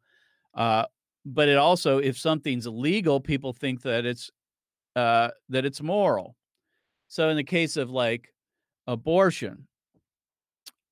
Uh, 0.53 0.85
but 1.25 1.47
it 1.47 1.57
also, 1.57 1.99
if 1.99 2.17
something's 2.17 2.67
legal, 2.67 3.19
people 3.19 3.53
think 3.53 3.81
that 3.83 4.05
it's 4.05 4.31
uh, 4.95 5.29
that 5.49 5.65
it's 5.65 5.81
moral. 5.81 6.35
So 7.07 7.29
in 7.29 7.37
the 7.37 7.43
case 7.43 7.77
of 7.77 7.89
like 7.89 8.33
abortion, 8.87 9.67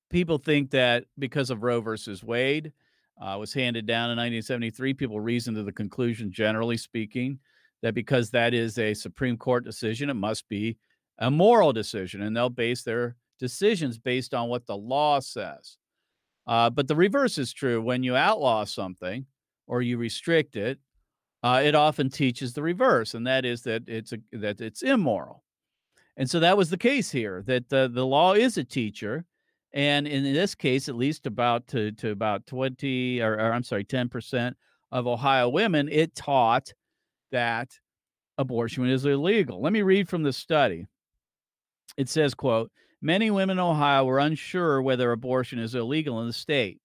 people 0.10 0.38
think 0.38 0.72
that 0.72 1.06
because 1.18 1.50
of 1.50 1.64
Roe 1.64 1.82
versus 1.82 2.24
Wade 2.24 2.74
uh, 3.22 3.38
was 3.40 3.54
handed 3.54 3.86
down 3.86 4.12
in 4.12 4.18
1973, 4.18 4.94
people 4.94 5.20
reason 5.20 5.56
to 5.56 5.64
the 5.64 5.72
conclusion, 5.72 6.32
generally 6.32 6.78
speaking, 6.78 7.40
that 7.82 7.94
because 7.94 8.30
that 8.32 8.54
is 8.54 8.78
a 8.78 8.94
Supreme 8.94 9.38
Court 9.38 9.64
decision, 9.64 10.10
it 10.10 10.16
must 10.16 10.48
be 10.50 10.78
a 11.20 11.30
moral 11.32 11.74
decision, 11.74 12.22
and 12.22 12.36
they'll 12.36 12.50
base 12.50 12.84
their 12.84 13.16
decisions 13.40 13.98
based 13.98 14.34
on 14.34 14.50
what 14.50 14.66
the 14.66 14.78
law 14.78 15.20
says. 15.20 15.78
Uh, 16.48 16.70
but 16.70 16.88
the 16.88 16.96
reverse 16.96 17.38
is 17.38 17.54
true. 17.54 17.82
When 17.82 18.04
you 18.04 18.16
outlaw 18.16 18.64
something 18.64 19.26
or 19.68 19.82
you 19.82 19.98
restrict 19.98 20.56
it, 20.56 20.80
uh, 21.44 21.62
it 21.64 21.76
often 21.76 22.10
teaches 22.10 22.54
the 22.54 22.64
reverse, 22.64 23.14
and 23.14 23.28
that 23.28 23.46
is 23.46 23.62
that 23.64 23.84
it's 23.88 24.14
a, 24.14 24.18
that 24.32 24.60
it's 24.62 24.82
immoral. 24.82 25.44
And 26.16 26.28
so 26.28 26.40
that 26.40 26.58
was 26.58 26.70
the 26.70 26.78
case 26.78 27.12
here. 27.12 27.44
That 27.46 27.70
the 27.70 27.88
law 27.88 28.34
is 28.34 28.58
a 28.58 28.64
teacher, 28.64 29.24
and 29.74 30.08
in 30.08 30.24
this 30.24 30.56
case, 30.56 30.90
at 30.90 30.96
least 30.96 31.28
about 31.28 31.68
to 31.68 31.92
to 31.92 32.10
about 32.10 32.48
twenty 32.48 33.22
or, 33.22 33.34
or 33.34 33.54
I'm 33.54 33.64
sorry, 33.64 33.84
ten 33.84 34.10
percent 34.10 34.58
of 34.92 35.06
Ohio 35.06 35.50
women, 35.50 35.90
it 35.92 36.16
taught 36.16 36.74
that 37.32 37.72
abortion 38.38 38.88
is 38.90 39.06
illegal. 39.06 39.62
Let 39.62 39.74
me 39.74 39.82
read 39.82 40.10
from 40.10 40.24
the 40.24 40.34
study. 40.34 40.86
It 41.98 42.10
says, 42.10 42.34
"quote 42.34 42.72
Many 43.02 43.30
women 43.32 43.58
in 43.58 43.60
Ohio 43.60 44.06
were 44.06 44.20
unsure 44.20 44.82
whether 44.82 45.12
abortion 45.12 45.60
is 45.60 45.76
illegal 45.76 46.22
in 46.22 46.28
the 46.28 46.34
state. 46.34 46.80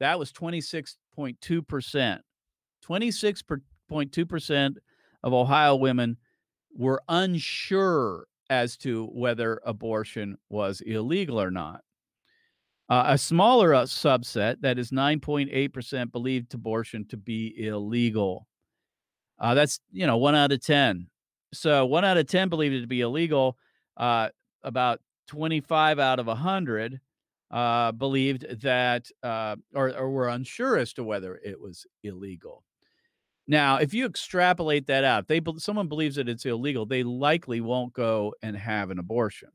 That 0.00 0.18
was 0.18 0.32
26.2 0.32 1.66
percent. 1.66 2.22
26.2 2.86 4.28
percent 4.28 4.78
of 5.22 5.32
Ohio 5.32 5.76
women 5.76 6.18
were 6.72 7.02
unsure 7.08 8.26
as 8.50 8.76
to 8.76 9.06
whether 9.06 9.60
abortion 9.64 10.36
was 10.48 10.80
illegal 10.82 11.40
or 11.40 11.50
not. 11.50 11.80
Uh, 12.88 13.04
a 13.06 13.18
smaller 13.18 13.74
uh, 13.74 13.84
subset, 13.84 14.60
that 14.60 14.78
is 14.78 14.90
9.8%, 14.90 16.12
believed 16.12 16.52
abortion 16.52 17.06
to 17.06 17.16
be 17.16 17.54
illegal. 17.56 18.46
Uh, 19.38 19.54
that's, 19.54 19.80
you 19.92 20.06
know, 20.06 20.16
one 20.16 20.34
out 20.34 20.52
of 20.52 20.60
10. 20.64 21.08
So 21.52 21.86
one 21.86 22.04
out 22.04 22.16
of 22.16 22.26
10 22.26 22.48
believed 22.48 22.74
it 22.74 22.80
to 22.82 22.86
be 22.86 23.00
illegal. 23.00 23.56
Uh, 23.96 24.28
about 24.62 25.00
25 25.28 25.98
out 25.98 26.18
of 26.18 26.26
100 26.26 27.00
uh, 27.50 27.92
believed 27.92 28.60
that, 28.62 29.08
uh, 29.22 29.56
or, 29.74 29.90
or 29.96 30.10
were 30.10 30.28
unsure 30.28 30.76
as 30.78 30.92
to 30.94 31.04
whether 31.04 31.36
it 31.44 31.60
was 31.60 31.86
illegal. 32.02 32.64
Now, 33.46 33.76
if 33.76 33.92
you 33.92 34.06
extrapolate 34.06 34.86
that 34.86 35.04
out, 35.04 35.28
they 35.28 35.40
someone 35.58 35.88
believes 35.88 36.16
that 36.16 36.28
it's 36.28 36.46
illegal, 36.46 36.86
they 36.86 37.02
likely 37.02 37.60
won't 37.60 37.92
go 37.92 38.34
and 38.42 38.56
have 38.56 38.90
an 38.90 38.98
abortion. 38.98 39.50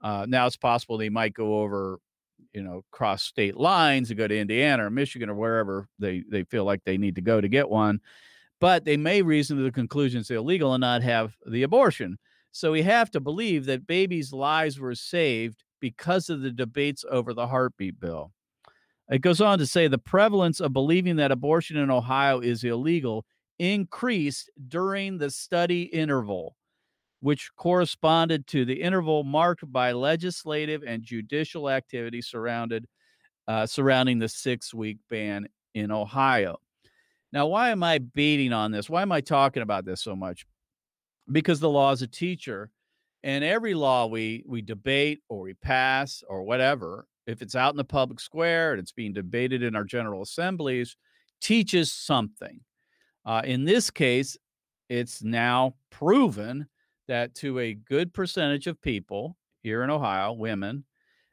Uh, 0.00 0.26
now 0.28 0.46
it's 0.46 0.56
possible 0.56 0.98
they 0.98 1.08
might 1.08 1.34
go 1.34 1.60
over, 1.60 1.98
you 2.52 2.62
know, 2.62 2.84
cross 2.90 3.22
state 3.22 3.56
lines 3.56 4.10
and 4.10 4.18
go 4.18 4.28
to 4.28 4.38
Indiana 4.38 4.86
or 4.86 4.90
Michigan 4.90 5.30
or 5.30 5.34
wherever 5.34 5.88
they 5.98 6.24
they 6.28 6.44
feel 6.44 6.64
like 6.64 6.82
they 6.84 6.98
need 6.98 7.16
to 7.16 7.20
go 7.22 7.40
to 7.40 7.48
get 7.48 7.68
one, 7.68 8.00
but 8.62 8.84
they 8.84 8.96
may 8.96 9.22
reason 9.22 9.56
to 9.56 9.64
the 9.64 9.72
conclusion 9.72 10.20
it's 10.20 10.30
illegal 10.30 10.72
and 10.72 10.82
not 10.82 11.02
have 11.02 11.36
the 11.44 11.64
abortion. 11.64 12.16
So 12.52 12.70
we 12.70 12.82
have 12.82 13.10
to 13.10 13.18
believe 13.18 13.64
that 13.66 13.88
babies' 13.88 14.32
lives 14.32 14.78
were 14.78 14.94
saved 14.94 15.64
because 15.80 16.30
of 16.30 16.42
the 16.42 16.52
debates 16.52 17.04
over 17.10 17.34
the 17.34 17.48
heartbeat 17.48 17.98
bill. 17.98 18.30
It 19.10 19.18
goes 19.18 19.40
on 19.40 19.58
to 19.58 19.66
say 19.66 19.88
the 19.88 19.98
prevalence 19.98 20.60
of 20.60 20.72
believing 20.72 21.16
that 21.16 21.32
abortion 21.32 21.76
in 21.76 21.90
Ohio 21.90 22.38
is 22.38 22.62
illegal 22.62 23.26
increased 23.58 24.48
during 24.68 25.18
the 25.18 25.32
study 25.32 25.82
interval, 25.82 26.54
which 27.18 27.50
corresponded 27.56 28.46
to 28.46 28.64
the 28.64 28.80
interval 28.80 29.24
marked 29.24 29.72
by 29.72 29.90
legislative 29.90 30.84
and 30.86 31.02
judicial 31.02 31.68
activity 31.68 32.22
surrounded 32.22 32.86
uh, 33.48 33.66
surrounding 33.66 34.20
the 34.20 34.28
six-week 34.28 34.98
ban 35.10 35.48
in 35.74 35.90
Ohio. 35.90 36.58
Now, 37.32 37.46
why 37.46 37.70
am 37.70 37.82
I 37.82 37.98
beating 37.98 38.52
on 38.52 38.72
this? 38.72 38.90
Why 38.90 39.02
am 39.02 39.12
I 39.12 39.20
talking 39.20 39.62
about 39.62 39.84
this 39.84 40.02
so 40.02 40.14
much? 40.14 40.46
Because 41.30 41.60
the 41.60 41.70
law 41.70 41.92
is 41.92 42.02
a 42.02 42.06
teacher, 42.06 42.70
and 43.22 43.42
every 43.44 43.74
law 43.74 44.06
we 44.06 44.44
we 44.46 44.60
debate 44.60 45.20
or 45.28 45.40
we 45.40 45.54
pass 45.54 46.22
or 46.28 46.42
whatever 46.42 47.06
if 47.26 47.40
it's 47.42 47.54
out 47.54 47.72
in 47.72 47.76
the 47.76 47.84
public 47.84 48.20
square 48.20 48.72
and 48.72 48.80
it's 48.80 48.92
being 48.92 49.12
debated 49.12 49.62
in 49.62 49.76
our 49.76 49.84
general 49.84 50.22
assemblies, 50.22 50.96
teaches 51.40 51.92
something. 51.92 52.60
Uh, 53.24 53.42
in 53.44 53.64
this 53.64 53.90
case, 53.90 54.36
it's 54.88 55.22
now 55.22 55.74
proven 55.90 56.66
that 57.08 57.34
to 57.36 57.58
a 57.58 57.74
good 57.74 58.12
percentage 58.12 58.66
of 58.66 58.80
people 58.80 59.36
here 59.62 59.82
in 59.82 59.90
Ohio, 59.90 60.32
women, 60.32 60.84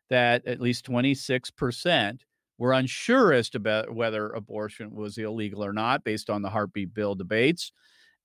that 0.09 0.45
at 0.45 0.61
least 0.61 0.85
26% 0.85 2.19
were 2.59 2.73
unsure 2.73 3.33
as 3.33 3.49
to 3.49 3.85
whether 3.89 4.29
abortion 4.31 4.93
was 4.93 5.17
illegal 5.17 5.63
or 5.63 5.73
not 5.73 6.03
based 6.03 6.29
on 6.29 6.41
the 6.43 6.49
heartbeat 6.49 6.93
bill 6.93 7.15
debates. 7.15 7.71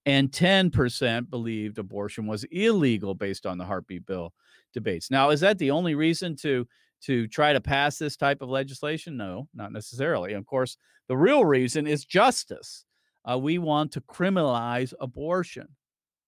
And 0.07 0.31
10% 0.31 1.31
believed 1.31 1.79
abortion 1.79 2.27
was 2.27 2.44
illegal 2.51 3.14
based 3.14 3.47
on 3.47 3.57
the 3.57 3.64
heartbeat 3.64 4.05
bill 4.05 4.35
debates. 4.75 5.11
Now, 5.11 5.31
is 5.31 5.40
that 5.40 5.57
the 5.59 5.70
only 5.70 5.94
reason 5.94 6.37
to 6.42 6.66
to 7.03 7.29
try 7.29 7.53
to 7.53 7.61
pass 7.61 7.99
this 7.99 8.16
type 8.16 8.42
of 8.42 8.49
legislation? 8.49 9.16
No, 9.16 9.49
not 9.55 9.73
necessarily. 9.73 10.33
Of 10.33 10.47
course, 10.47 10.77
the 11.07 11.16
real 11.16 11.44
reason 11.44 11.87
is 11.87 12.05
justice. 12.05 12.85
Uh, 13.31 13.38
we 13.38 13.59
want 13.59 13.92
to 13.92 14.01
criminalize 14.03 14.92
abortion, 15.01 15.68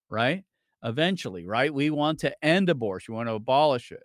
right? 0.08 0.44
Eventually, 0.82 1.46
right? 1.46 1.72
We 1.72 1.90
want 1.90 2.20
to 2.20 2.44
end 2.44 2.68
abortion, 2.70 3.14
we 3.14 3.16
want 3.16 3.28
to 3.28 3.34
abolish 3.34 3.90
it. 3.90 4.04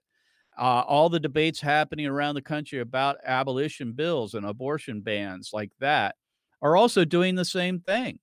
Uh, 0.61 0.83
all 0.87 1.09
the 1.09 1.19
debates 1.19 1.59
happening 1.59 2.05
around 2.05 2.35
the 2.35 2.41
country 2.41 2.81
about 2.81 3.17
abolition 3.25 3.93
bills 3.93 4.35
and 4.35 4.45
abortion 4.45 5.01
bans 5.01 5.49
like 5.53 5.71
that 5.79 6.13
are 6.61 6.77
also 6.77 7.03
doing 7.03 7.33
the 7.33 7.43
same 7.43 7.79
thing. 7.79 8.19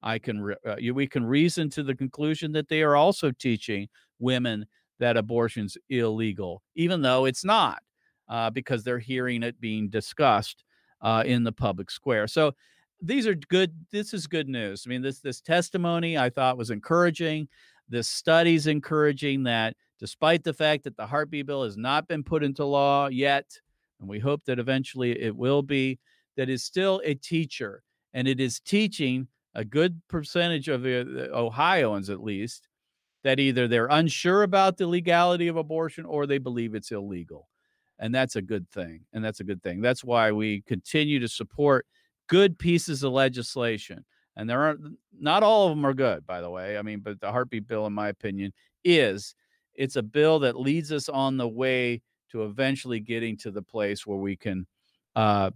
I 0.00 0.20
can 0.20 0.40
re- 0.40 0.56
uh, 0.64 0.76
we 0.94 1.08
can 1.08 1.24
reason 1.24 1.68
to 1.70 1.82
the 1.82 1.96
conclusion 1.96 2.52
that 2.52 2.68
they 2.68 2.82
are 2.82 2.94
also 2.94 3.32
teaching 3.32 3.88
women 4.20 4.66
that 5.00 5.16
abortion's 5.16 5.76
illegal, 5.88 6.62
even 6.76 7.02
though 7.02 7.24
it's 7.24 7.44
not 7.44 7.82
uh, 8.28 8.50
because 8.50 8.84
they're 8.84 9.00
hearing 9.00 9.42
it 9.42 9.60
being 9.60 9.88
discussed 9.88 10.62
uh, 11.02 11.24
in 11.26 11.42
the 11.42 11.50
public 11.50 11.90
square. 11.90 12.28
So 12.28 12.54
these 13.02 13.26
are 13.26 13.34
good. 13.34 13.74
This 13.90 14.14
is 14.14 14.28
good 14.28 14.48
news. 14.48 14.84
I 14.86 14.90
mean, 14.90 15.02
this 15.02 15.18
this 15.18 15.40
testimony 15.40 16.16
I 16.16 16.30
thought 16.30 16.56
was 16.56 16.70
encouraging. 16.70 17.48
This 17.88 18.06
study's 18.06 18.68
encouraging 18.68 19.42
that 19.42 19.74
despite 20.00 20.42
the 20.42 20.54
fact 20.54 20.84
that 20.84 20.96
the 20.96 21.06
heartbeat 21.06 21.46
bill 21.46 21.62
has 21.62 21.76
not 21.76 22.08
been 22.08 22.24
put 22.24 22.42
into 22.42 22.64
law 22.64 23.08
yet, 23.08 23.46
and 24.00 24.08
we 24.08 24.18
hope 24.18 24.44
that 24.46 24.58
eventually 24.58 25.12
it 25.20 25.36
will 25.36 25.62
be, 25.62 25.98
that 26.36 26.48
is 26.48 26.64
still 26.64 27.00
a 27.04 27.14
teacher, 27.14 27.82
and 28.14 28.26
it 28.26 28.40
is 28.40 28.58
teaching 28.58 29.28
a 29.54 29.64
good 29.64 30.00
percentage 30.08 30.68
of 30.68 30.82
the 30.82 31.28
Ohioans, 31.32 32.08
at 32.08 32.22
least, 32.22 32.68
that 33.22 33.38
either 33.38 33.68
they're 33.68 33.88
unsure 33.90 34.42
about 34.42 34.78
the 34.78 34.86
legality 34.86 35.46
of 35.48 35.56
abortion 35.56 36.04
or 36.06 36.26
they 36.26 36.38
believe 36.38 36.74
it's 36.74 36.90
illegal 36.90 37.48
and 37.98 38.14
that's 38.14 38.34
a 38.34 38.42
good 38.42 38.68
thing 38.70 39.02
and 39.12 39.22
that's 39.22 39.40
a 39.40 39.44
good 39.44 39.62
thing. 39.62 39.82
That's 39.82 40.02
why 40.02 40.32
we 40.32 40.62
continue 40.62 41.20
to 41.20 41.28
support 41.28 41.86
good 42.28 42.58
pieces 42.58 43.02
of 43.02 43.12
legislation 43.12 44.04
and 44.36 44.48
there 44.48 44.62
are 44.62 44.76
not 44.78 44.92
not 45.12 45.42
all 45.42 45.66
of 45.66 45.70
them 45.76 45.84
are 45.84 45.92
good 45.92 46.24
by 46.26 46.40
the 46.40 46.48
way 46.48 46.78
i 46.78 46.82
mean 46.82 47.00
but 47.00 47.20
the 47.20 47.30
heartbeat 47.30 47.66
bill 47.66 47.86
in 47.86 47.92
my 47.92 48.08
opinion 48.08 48.52
is 48.84 49.34
it's 49.74 49.96
a 49.96 50.02
bill 50.02 50.38
that 50.40 50.58
leads 50.58 50.92
us 50.92 51.08
on 51.08 51.36
the 51.36 51.48
way 51.48 52.02
to 52.30 52.44
eventually 52.44 53.00
getting 53.00 53.36
to 53.38 53.50
the 53.50 53.62
place 53.62 54.06
where 54.06 54.18
we 54.18 54.36
can 54.36 54.66
uh, 55.16 55.50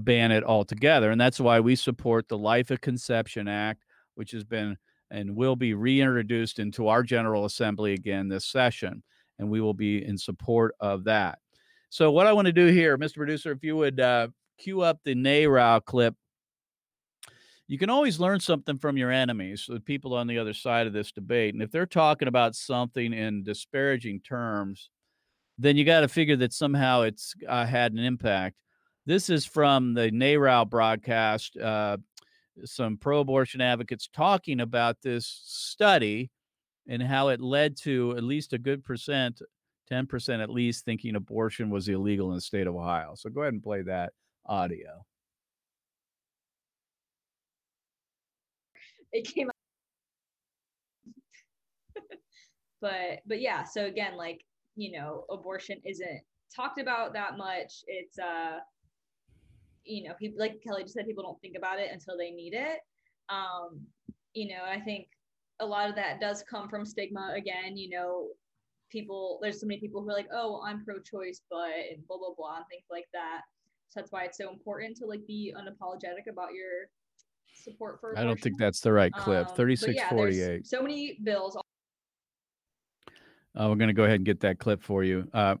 ban 0.00 0.32
it 0.32 0.42
altogether 0.42 1.10
and 1.10 1.20
that's 1.20 1.38
why 1.38 1.60
we 1.60 1.76
support 1.76 2.26
the 2.28 2.38
life 2.38 2.70
of 2.70 2.80
conception 2.80 3.46
act 3.46 3.84
which 4.16 4.32
has 4.32 4.42
been 4.42 4.76
and 5.10 5.36
will 5.36 5.54
be 5.54 5.74
reintroduced 5.74 6.58
into 6.58 6.88
our 6.88 7.02
general 7.02 7.44
assembly 7.44 7.92
again 7.92 8.28
this 8.28 8.44
session 8.44 9.02
and 9.38 9.48
we 9.48 9.60
will 9.60 9.74
be 9.74 10.04
in 10.04 10.18
support 10.18 10.74
of 10.80 11.04
that 11.04 11.38
so 11.94 12.10
what 12.10 12.26
I 12.26 12.32
want 12.32 12.46
to 12.46 12.52
do 12.52 12.66
here, 12.66 12.98
Mr. 12.98 13.18
Producer, 13.18 13.52
if 13.52 13.62
you 13.62 13.76
would 13.76 14.00
uh, 14.00 14.26
cue 14.58 14.80
up 14.80 14.98
the 15.04 15.14
NARAL 15.14 15.84
clip. 15.84 16.16
You 17.66 17.78
can 17.78 17.90
always 17.90 18.20
learn 18.20 18.40
something 18.40 18.76
from 18.78 18.96
your 18.96 19.10
enemies, 19.10 19.66
the 19.68 19.80
people 19.80 20.14
on 20.14 20.26
the 20.26 20.38
other 20.38 20.52
side 20.52 20.86
of 20.86 20.92
this 20.92 21.12
debate. 21.12 21.54
And 21.54 21.62
if 21.62 21.70
they're 21.70 21.86
talking 21.86 22.28
about 22.28 22.54
something 22.54 23.12
in 23.12 23.42
disparaging 23.42 24.20
terms, 24.20 24.90
then 25.56 25.76
you 25.76 25.84
got 25.84 26.00
to 26.00 26.08
figure 26.08 26.36
that 26.36 26.52
somehow 26.52 27.02
it's 27.02 27.34
uh, 27.48 27.64
had 27.64 27.92
an 27.92 28.00
impact. 28.00 28.56
This 29.06 29.30
is 29.30 29.46
from 29.46 29.94
the 29.94 30.10
NARAL 30.10 30.68
broadcast. 30.68 31.56
Uh, 31.56 31.96
some 32.64 32.96
pro 32.98 33.20
abortion 33.20 33.60
advocates 33.60 34.08
talking 34.12 34.60
about 34.60 35.00
this 35.02 35.26
study 35.26 36.30
and 36.86 37.02
how 37.02 37.28
it 37.28 37.40
led 37.40 37.76
to 37.78 38.14
at 38.16 38.22
least 38.24 38.52
a 38.52 38.58
good 38.58 38.84
percent 38.84 39.40
10% 39.90 40.42
at 40.42 40.50
least 40.50 40.84
thinking 40.84 41.14
abortion 41.14 41.70
was 41.70 41.88
illegal 41.88 42.30
in 42.30 42.36
the 42.36 42.40
state 42.40 42.66
of 42.66 42.74
Ohio. 42.74 43.14
So 43.16 43.30
go 43.30 43.42
ahead 43.42 43.52
and 43.52 43.62
play 43.62 43.82
that 43.82 44.12
audio. 44.46 45.04
It 49.14 49.26
came 49.32 49.48
up, 49.48 49.54
but 52.80 53.20
but 53.26 53.40
yeah, 53.40 53.62
so 53.64 53.86
again 53.86 54.16
like, 54.16 54.44
you 54.76 54.92
know, 54.98 55.24
abortion 55.30 55.80
isn't 55.84 56.20
talked 56.54 56.80
about 56.80 57.12
that 57.14 57.38
much. 57.38 57.84
It's 57.86 58.18
uh 58.18 58.58
you 59.84 60.08
know, 60.08 60.14
people 60.14 60.40
like 60.40 60.62
Kelly 60.62 60.82
just 60.82 60.94
said 60.94 61.06
people 61.06 61.22
don't 61.22 61.40
think 61.40 61.56
about 61.56 61.78
it 61.78 61.90
until 61.92 62.18
they 62.18 62.32
need 62.32 62.54
it. 62.54 62.80
Um 63.28 63.86
you 64.34 64.48
know, 64.48 64.64
I 64.68 64.80
think 64.80 65.06
a 65.60 65.66
lot 65.66 65.88
of 65.88 65.94
that 65.96 66.20
does 66.20 66.42
come 66.50 66.68
from 66.68 66.84
stigma 66.84 67.34
again, 67.36 67.76
you 67.76 67.90
know, 67.90 68.30
people 68.90 69.38
there's 69.42 69.60
so 69.60 69.66
many 69.66 69.80
people 69.80 70.02
who 70.02 70.08
are 70.10 70.12
like 70.14 70.28
oh 70.32 70.62
i'm 70.64 70.84
pro-choice 70.84 71.40
but 71.50 71.70
and 71.90 72.06
blah 72.06 72.16
blah 72.16 72.34
blah 72.36 72.56
and 72.56 72.64
things 72.70 72.84
like 72.90 73.06
that 73.12 73.40
so 73.88 73.98
that's 74.00 74.12
why 74.12 74.24
it's 74.24 74.38
so 74.38 74.50
important 74.50 74.96
to 74.96 75.06
like 75.06 75.26
be 75.26 75.52
unapologetic 75.58 76.30
about 76.30 76.54
your 76.54 76.86
support 77.54 78.00
for. 78.00 78.18
I 78.18 78.24
don't 78.24 78.40
think 78.40 78.58
that's 78.58 78.80
the 78.80 78.92
right 78.92 79.12
clip. 79.12 79.48
Um, 79.48 79.54
Thirty-six 79.54 79.94
yeah, 79.96 80.10
forty-eight. 80.10 80.66
So 80.66 80.82
many 80.82 81.18
bills. 81.22 81.56
Uh, 83.56 83.68
we're 83.68 83.76
going 83.76 83.86
to 83.88 83.94
go 83.94 84.02
ahead 84.04 84.16
and 84.16 84.24
get 84.24 84.40
that 84.40 84.58
clip 84.58 84.82
for 84.82 85.04
you. 85.04 85.28
Uh, 85.32 85.54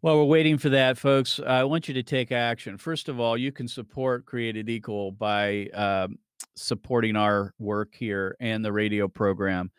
while 0.00 0.18
we're 0.18 0.24
waiting 0.24 0.58
for 0.58 0.68
that, 0.68 0.98
folks, 0.98 1.40
I 1.40 1.64
want 1.64 1.88
you 1.88 1.94
to 1.94 2.02
take 2.02 2.30
action. 2.30 2.76
First 2.76 3.08
of 3.08 3.18
all, 3.18 3.38
you 3.38 3.52
can 3.52 3.66
support 3.66 4.26
Created 4.26 4.68
Equal 4.68 5.12
by 5.12 5.68
um, 5.68 6.18
supporting 6.54 7.16
our 7.16 7.54
work 7.58 7.94
here 7.94 8.36
and 8.38 8.62
the 8.64 8.72
radio 8.72 9.08
program 9.08 9.70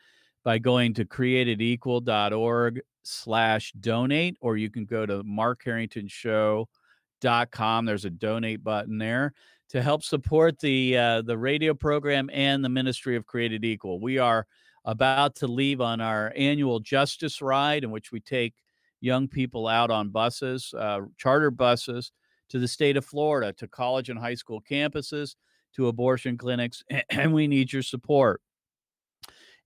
by 0.44 0.58
going 0.58 0.96
to 0.96 1.06
createdequal.org 1.06 2.82
slash 3.04 3.72
donate, 3.80 4.38
or 4.42 4.58
you 4.58 4.72
can 4.72 4.86
go 4.86 5.06
to 5.06 5.24
markharringtonshow.com. 5.24 7.86
There's 7.86 8.06
a 8.06 8.10
donate 8.10 8.64
button 8.64 8.98
there 8.98 9.34
to 9.70 9.82
help 9.82 10.04
support 10.04 10.60
the 10.60 10.98
uh, 10.98 11.22
the 11.22 11.38
radio 11.38 11.74
program 11.74 12.30
and 12.34 12.64
the 12.64 12.70
Ministry 12.70 13.16
of 13.16 13.26
Created 13.26 13.66
Equal. 13.66 14.00
We 14.00 14.18
are 14.18 14.46
about 14.86 15.36
to 15.36 15.48
leave 15.48 15.82
on 15.82 16.00
our 16.00 16.32
annual 16.36 16.80
justice 16.80 17.42
ride 17.42 17.84
in 17.84 17.92
which 17.92 18.12
we 18.12 18.20
take 18.22 18.54
young 19.02 19.28
people 19.28 19.68
out 19.68 19.92
on 19.92 20.10
buses, 20.10 20.74
uh, 20.78 21.02
charter 21.18 21.52
buses 21.52 22.12
to 22.50 22.60
the 22.60 22.68
state 22.68 22.96
of 22.96 23.06
Florida, 23.06 23.52
to 23.54 23.68
college 23.68 24.10
and 24.10 24.18
high 24.18 24.36
school 24.36 24.62
campuses, 24.62 25.36
to 25.76 25.88
abortion 25.88 26.38
clinics, 26.38 26.84
and 27.10 27.34
we 27.34 27.48
need 27.48 27.72
your 27.72 27.84
support. 27.84 28.42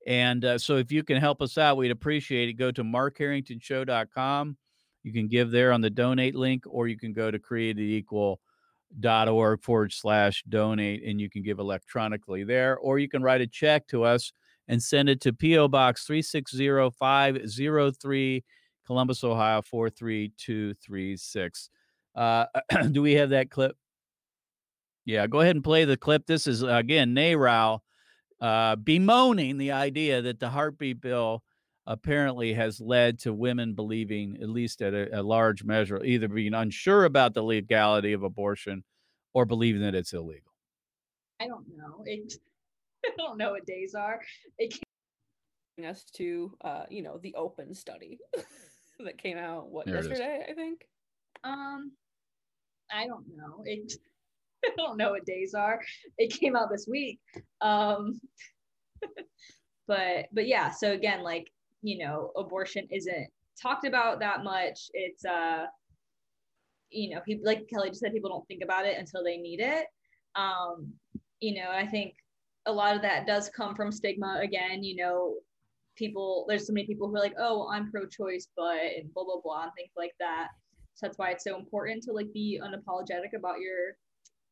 And 0.07 0.43
uh, 0.43 0.57
so 0.57 0.77
if 0.77 0.91
you 0.91 1.03
can 1.03 1.17
help 1.17 1.43
us 1.43 1.59
out, 1.59 1.77
we'd 1.77 1.91
appreciate 1.91 2.49
it. 2.49 2.53
Go 2.53 2.71
to 2.71 2.83
markharringtonshow.com. 2.83 4.57
You 5.03 5.13
can 5.13 5.27
give 5.27 5.51
there 5.51 5.71
on 5.71 5.81
the 5.81 5.89
donate 5.91 6.35
link, 6.35 6.63
or 6.67 6.87
you 6.87 6.97
can 6.97 7.13
go 7.13 7.29
to 7.29 7.39
createdequal.org 8.99 9.63
forward 9.63 9.93
slash 9.93 10.43
donate 10.49 11.03
and 11.03 11.19
you 11.19 11.27
can 11.29 11.43
give 11.43 11.59
electronically 11.59 12.43
there, 12.43 12.77
or 12.77 12.99
you 12.99 13.09
can 13.09 13.23
write 13.23 13.41
a 13.41 13.47
check 13.47 13.87
to 13.87 14.03
us 14.03 14.31
and 14.67 14.81
send 14.81 15.09
it 15.09 15.21
to 15.21 15.33
P.O. 15.33 15.67
Box 15.67 16.05
360503, 16.05 18.43
Columbus, 18.85 19.23
Ohio 19.23 19.61
43236. 19.61 21.69
Uh, 22.15 22.45
do 22.91 23.01
we 23.01 23.13
have 23.13 23.31
that 23.31 23.49
clip? 23.49 23.75
Yeah, 25.05 25.25
go 25.27 25.39
ahead 25.39 25.55
and 25.55 25.63
play 25.63 25.85
the 25.85 25.97
clip. 25.97 26.27
This 26.27 26.45
is, 26.45 26.61
again, 26.61 27.15
NARAL 27.15 27.79
uh, 28.39 28.75
bemoaning 28.75 29.57
the 29.57 29.71
idea 29.71 30.21
that 30.21 30.39
the 30.39 30.49
heartbeat 30.49 31.01
bill 31.01 31.41
apparently 31.87 32.53
has 32.53 32.79
led 32.79 33.19
to 33.19 33.33
women 33.33 33.73
believing, 33.73 34.37
at 34.41 34.49
least 34.49 34.81
at 34.81 34.93
a, 34.93 35.19
a 35.19 35.23
large 35.23 35.63
measure, 35.63 36.03
either 36.03 36.27
being 36.27 36.53
unsure 36.53 37.05
about 37.05 37.33
the 37.33 37.41
legality 37.41 38.13
of 38.13 38.23
abortion 38.23 38.83
or 39.33 39.45
believing 39.45 39.81
that 39.81 39.95
it's 39.95 40.13
illegal. 40.13 40.51
I 41.39 41.47
don't 41.47 41.65
know. 41.75 42.03
It. 42.05 42.33
I 43.05 43.11
don't 43.17 43.37
know 43.37 43.51
what 43.51 43.65
days 43.65 43.95
are. 43.95 44.19
It 44.57 44.77
Bring 45.75 45.87
us 45.87 46.03
to 46.15 46.55
uh, 46.63 46.83
you 46.89 47.01
know, 47.01 47.17
the 47.17 47.33
open 47.35 47.73
study 47.73 48.19
that 48.99 49.17
came 49.17 49.37
out 49.37 49.69
what 49.69 49.85
There 49.85 49.95
yesterday, 49.95 50.45
I 50.49 50.53
think. 50.53 50.85
Um, 51.43 51.93
I 52.91 53.07
don't 53.07 53.25
know. 53.35 53.63
It. 53.65 53.93
I 54.65 54.71
don't 54.77 54.97
know 54.97 55.11
what 55.11 55.25
days 55.25 55.55
are. 55.55 55.81
It 56.17 56.31
came 56.31 56.55
out 56.55 56.69
this 56.71 56.87
week. 56.87 57.19
Um, 57.61 58.19
but 59.87 60.27
but 60.31 60.45
yeah. 60.45 60.69
So 60.69 60.91
again, 60.91 61.23
like 61.23 61.51
you 61.81 62.05
know, 62.05 62.31
abortion 62.35 62.87
isn't 62.91 63.27
talked 63.61 63.85
about 63.85 64.19
that 64.19 64.43
much. 64.43 64.89
It's 64.93 65.25
uh, 65.25 65.65
you 66.89 67.13
know, 67.13 67.21
people 67.21 67.45
like 67.45 67.67
Kelly 67.69 67.89
just 67.89 68.01
said, 68.01 68.13
people 68.13 68.29
don't 68.29 68.47
think 68.47 68.63
about 68.63 68.85
it 68.85 68.97
until 68.97 69.23
they 69.23 69.37
need 69.37 69.59
it. 69.59 69.85
Um, 70.35 70.93
you 71.39 71.55
know, 71.55 71.69
I 71.71 71.87
think 71.87 72.15
a 72.65 72.71
lot 72.71 72.95
of 72.95 73.01
that 73.01 73.25
does 73.25 73.49
come 73.49 73.75
from 73.75 73.91
stigma. 73.91 74.39
Again, 74.41 74.83
you 74.83 74.95
know, 74.95 75.35
people 75.95 76.45
there's 76.47 76.67
so 76.67 76.73
many 76.73 76.85
people 76.85 77.07
who 77.07 77.15
are 77.15 77.19
like, 77.19 77.35
oh, 77.39 77.69
I'm 77.71 77.91
pro-choice, 77.91 78.47
but 78.55 78.77
and 78.97 79.13
blah 79.13 79.23
blah 79.23 79.41
blah 79.43 79.63
and 79.63 79.71
things 79.77 79.93
like 79.97 80.13
that. 80.19 80.49
So 80.95 81.07
that's 81.07 81.17
why 81.17 81.31
it's 81.31 81.43
so 81.43 81.57
important 81.57 82.03
to 82.03 82.11
like 82.11 82.31
be 82.33 82.61
unapologetic 82.63 83.33
about 83.35 83.59
your 83.59 83.95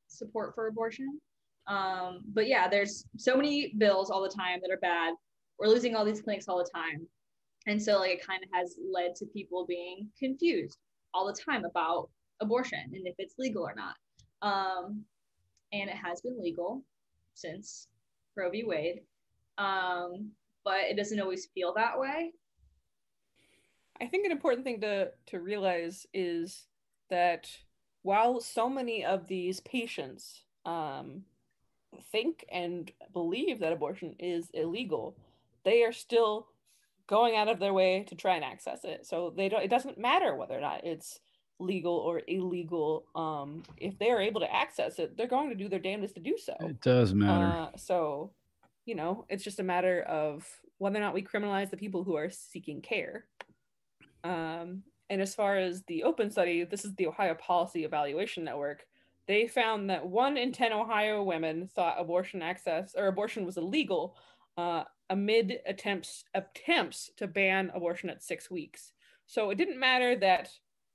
support 0.07 0.55
for 0.55 0.67
abortion. 0.67 1.19
Um, 1.67 2.21
but 2.33 2.47
yeah, 2.47 2.67
there's 2.67 3.05
so 3.17 3.35
many 3.35 3.73
bills 3.77 4.09
all 4.09 4.23
the 4.23 4.29
time 4.29 4.59
that 4.61 4.71
are 4.71 4.79
bad. 4.79 5.13
We're 5.59 5.67
losing 5.67 5.95
all 5.95 6.05
these 6.05 6.21
clinics 6.21 6.47
all 6.47 6.57
the 6.57 6.69
time. 6.73 7.05
And 7.69 7.81
so 7.81 7.99
like 7.99 8.11
it 8.11 8.25
kind 8.25 8.43
of 8.43 8.49
has 8.51 8.75
led 8.91 9.15
to 9.17 9.25
people 9.27 9.65
being 9.67 10.07
confused 10.17 10.79
all 11.13 11.27
the 11.27 11.39
time 11.39 11.65
about 11.65 12.09
abortion 12.41 12.79
and 12.93 13.05
if 13.05 13.13
it's 13.19 13.35
legal 13.37 13.63
or 13.63 13.75
not. 13.75 13.95
Um, 14.41 15.03
and 15.71 15.87
it 15.89 15.95
has 15.95 16.21
been 16.21 16.41
legal 16.41 16.83
since 17.35 17.87
Roe 18.35 18.49
v. 18.49 18.63
Wade. 18.63 19.01
Um, 19.59 20.31
but 20.65 20.79
it 20.89 20.97
doesn't 20.97 21.19
always 21.19 21.47
feel 21.53 21.73
that 21.75 21.99
way. 21.99 22.31
I 24.01 24.07
think 24.07 24.25
an 24.25 24.31
important 24.31 24.63
thing 24.63 24.81
to 24.81 25.11
to 25.27 25.39
realize 25.39 26.07
is 26.13 26.65
that 27.09 27.49
while 28.01 28.39
so 28.39 28.69
many 28.69 29.03
of 29.05 29.27
these 29.27 29.59
patients 29.59 30.43
um, 30.65 31.23
think 32.11 32.45
and 32.51 32.91
believe 33.13 33.59
that 33.59 33.73
abortion 33.73 34.15
is 34.17 34.49
illegal, 34.53 35.17
they 35.65 35.83
are 35.83 35.91
still 35.91 36.47
going 37.09 37.35
out 37.35 37.47
of 37.47 37.59
their 37.59 37.73
way 37.73 38.05
to 38.07 38.15
try 38.15 38.35
and 38.35 38.45
access 38.45 38.83
it. 38.83 39.05
So 39.05 39.33
they 39.35 39.49
don't. 39.49 39.63
It 39.63 39.69
doesn't 39.69 39.97
matter 39.97 40.35
whether 40.35 40.55
or 40.55 40.61
not 40.61 40.85
it's 40.85 41.19
legal 41.59 41.95
or 41.95 42.21
illegal. 42.27 43.05
Um, 43.15 43.63
if 43.77 43.97
they 43.97 44.11
are 44.11 44.21
able 44.21 44.41
to 44.41 44.53
access 44.53 44.99
it, 44.99 45.17
they're 45.17 45.27
going 45.27 45.49
to 45.49 45.55
do 45.55 45.67
their 45.67 45.79
damnedest 45.79 46.15
to 46.15 46.21
do 46.21 46.37
so. 46.37 46.53
It 46.61 46.79
does 46.81 47.13
matter. 47.15 47.45
Uh, 47.45 47.77
so, 47.77 48.31
you 48.85 48.93
know, 48.93 49.25
it's 49.27 49.43
just 49.43 49.59
a 49.59 49.63
matter 49.63 50.03
of 50.03 50.47
whether 50.77 50.97
or 50.97 51.01
not 51.01 51.15
we 51.15 51.23
criminalize 51.23 51.71
the 51.71 51.77
people 51.77 52.03
who 52.03 52.15
are 52.15 52.29
seeking 52.29 52.79
care. 52.79 53.25
Um, 54.23 54.83
and 55.09 55.19
as 55.19 55.33
far 55.33 55.57
as 55.57 55.81
the 55.87 56.03
open 56.03 56.29
study, 56.29 56.63
this 56.63 56.85
is 56.85 56.93
the 56.95 57.07
Ohio 57.07 57.33
Policy 57.33 57.83
Evaluation 57.85 58.43
Network. 58.43 58.85
They 59.27 59.47
found 59.47 59.89
that 59.89 60.05
one 60.05 60.37
in 60.37 60.51
10 60.51 60.73
Ohio 60.73 61.23
women 61.23 61.69
thought 61.75 61.99
abortion 61.99 62.41
access 62.41 62.93
or 62.95 63.07
abortion 63.07 63.45
was 63.45 63.57
illegal 63.57 64.15
uh, 64.59 64.83
amid 65.09 65.59
attempts 65.65 66.25
attempts 66.33 67.09
to 67.17 67.27
ban 67.27 67.71
abortion 67.73 68.09
at 68.09 68.23
six 68.23 68.51
weeks. 68.51 68.91
So 69.25 69.49
it 69.49 69.57
didn't 69.57 69.79
matter 69.79 70.15
that 70.17 70.49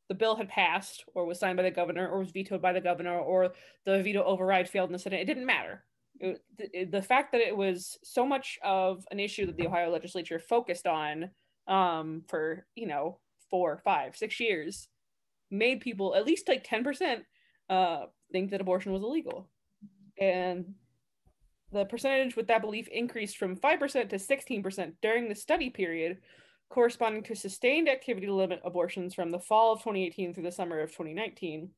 the 0.09 0.15
bill 0.15 0.37
had 0.37 0.49
passed 0.49 1.05
or 1.15 1.25
was 1.25 1.39
signed 1.39 1.57
by 1.57 1.63
the 1.63 1.71
governor 1.71 2.09
or 2.09 2.19
was 2.19 2.31
vetoed 2.31 2.61
by 2.61 2.73
the 2.73 2.81
governor 2.81 3.19
or 3.19 3.53
the 3.87 4.03
veto 4.03 4.23
override 4.23 4.69
failed 4.69 4.91
in 4.91 4.93
the 4.93 4.99
Senate. 4.99 5.21
It 5.21 5.27
didn't 5.27 5.47
matter. 5.47 5.85
It, 6.21 6.43
the, 6.59 6.85
the 6.85 7.03
fact 7.03 7.33
that 7.33 7.41
it 7.41 7.57
was 7.57 7.99
so 8.05 8.27
much 8.27 8.59
of 8.63 9.05
an 9.11 9.19
issue 9.19 9.47
that 9.47 9.57
the 9.57 9.67
Ohio 9.67 9.91
legislature 9.91 10.39
focused 10.39 10.87
on 10.87 11.31
um, 11.67 12.23
for, 12.29 12.67
you 12.75 12.87
know, 12.87 13.19
four, 13.51 13.81
five, 13.83 14.15
six 14.15 14.39
years 14.41 14.89
made 15.51 15.81
people, 15.81 16.15
at 16.15 16.27
least 16.27 16.49
like 16.49 16.67
10%, 16.67 17.21
uh, 17.71 18.07
think 18.31 18.51
that 18.51 18.61
abortion 18.61 18.93
was 18.93 19.03
illegal. 19.03 19.49
And 20.21 20.75
the 21.75 21.85
percentage 21.85 22.37
with 22.37 22.47
that 22.47 22.63
belief 22.63 22.89
increased 22.89 23.37
from 23.37 23.57
5% 23.57 24.09
to 24.09 24.17
16% 24.17 24.93
during 25.03 25.29
the 25.29 25.35
study 25.35 25.69
period, 25.69 26.19
corresponding 26.71 27.23
to 27.25 27.35
sustained 27.35 27.89
activity 27.89 28.29
limit 28.29 28.61
abortions 28.65 29.13
from 29.13 29.31
the 29.31 29.41
fall 29.41 29.73
of 29.73 29.81
2018 29.81 30.33
through 30.33 30.45
the 30.45 30.53
summer 30.53 30.81
of 30.81 30.91
2019. 30.91 31.69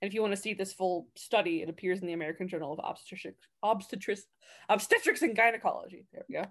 And 0.00 0.08
if 0.08 0.14
you 0.14 0.20
want 0.20 0.34
to 0.34 0.40
see 0.40 0.52
this 0.52 0.72
full 0.72 1.08
study, 1.14 1.62
it 1.62 1.68
appears 1.68 2.00
in 2.00 2.06
the 2.06 2.12
American 2.12 2.48
Journal 2.48 2.72
of 2.72 2.80
Obstetrics, 2.82 3.46
Obstetrics, 3.62 4.24
Obstetrics 4.68 5.22
and 5.22 5.34
Gynecology. 5.34 6.04
There 6.12 6.24
we 6.28 6.34
go. 6.34 6.44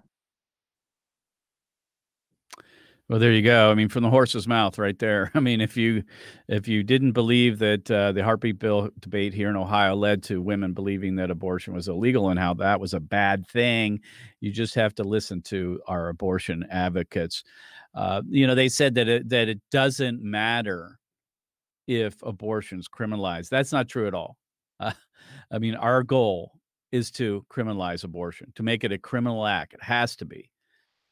Well, 3.12 3.20
there 3.20 3.32
you 3.32 3.42
go. 3.42 3.70
I 3.70 3.74
mean, 3.74 3.90
from 3.90 4.02
the 4.04 4.08
horse's 4.08 4.48
mouth, 4.48 4.78
right 4.78 4.98
there. 4.98 5.30
I 5.34 5.40
mean, 5.40 5.60
if 5.60 5.76
you 5.76 6.02
if 6.48 6.66
you 6.66 6.82
didn't 6.82 7.12
believe 7.12 7.58
that 7.58 7.90
uh, 7.90 8.12
the 8.12 8.24
heartbeat 8.24 8.58
bill 8.58 8.88
debate 9.00 9.34
here 9.34 9.50
in 9.50 9.56
Ohio 9.56 9.94
led 9.94 10.22
to 10.22 10.40
women 10.40 10.72
believing 10.72 11.16
that 11.16 11.30
abortion 11.30 11.74
was 11.74 11.88
illegal 11.88 12.30
and 12.30 12.40
how 12.40 12.54
that 12.54 12.80
was 12.80 12.94
a 12.94 13.00
bad 13.00 13.46
thing, 13.46 14.00
you 14.40 14.50
just 14.50 14.74
have 14.76 14.94
to 14.94 15.04
listen 15.04 15.42
to 15.42 15.78
our 15.86 16.08
abortion 16.08 16.64
advocates. 16.70 17.44
Uh, 17.94 18.22
you 18.30 18.46
know, 18.46 18.54
they 18.54 18.70
said 18.70 18.94
that 18.94 19.08
it, 19.10 19.28
that 19.28 19.46
it 19.46 19.60
doesn't 19.70 20.22
matter 20.22 20.98
if 21.86 22.16
abortion's 22.22 22.88
criminalized. 22.88 23.50
That's 23.50 23.72
not 23.72 23.90
true 23.90 24.06
at 24.06 24.14
all. 24.14 24.38
Uh, 24.80 24.92
I 25.52 25.58
mean, 25.58 25.74
our 25.74 26.02
goal 26.02 26.52
is 26.92 27.10
to 27.10 27.44
criminalize 27.52 28.04
abortion, 28.04 28.54
to 28.54 28.62
make 28.62 28.84
it 28.84 28.92
a 28.92 28.96
criminal 28.96 29.46
act. 29.46 29.74
It 29.74 29.82
has 29.82 30.16
to 30.16 30.24
be 30.24 30.48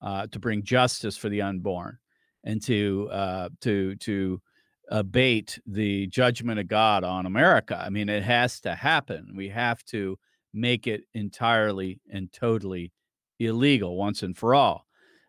uh, 0.03 0.27
to 0.29 0.39
bring 0.39 0.63
justice 0.63 1.17
for 1.17 1.29
the 1.29 1.43
unborn 1.43 1.99
and 2.45 2.63
to 2.63 3.09
uh, 3.11 3.49
to 3.61 3.97
to 3.97 4.41
abate 4.91 5.61
the 5.67 6.07
judgment 6.09 6.59
of 6.59 6.67
God 6.67 7.05
on 7.05 7.27
America. 7.27 7.81
I 7.81 7.91
mean, 7.91 8.09
it 8.09 8.25
has 8.25 8.61
to 8.61 8.75
happen. 8.75 9.35
We 9.37 9.49
have 9.51 9.85
to 9.87 10.19
make 10.53 10.87
it 10.87 11.03
entirely 11.15 12.01
and 12.13 12.33
totally 12.33 12.93
illegal 13.39 13.97
once 13.97 14.23
and 14.23 14.37
for 14.37 14.55
all. 14.55 14.87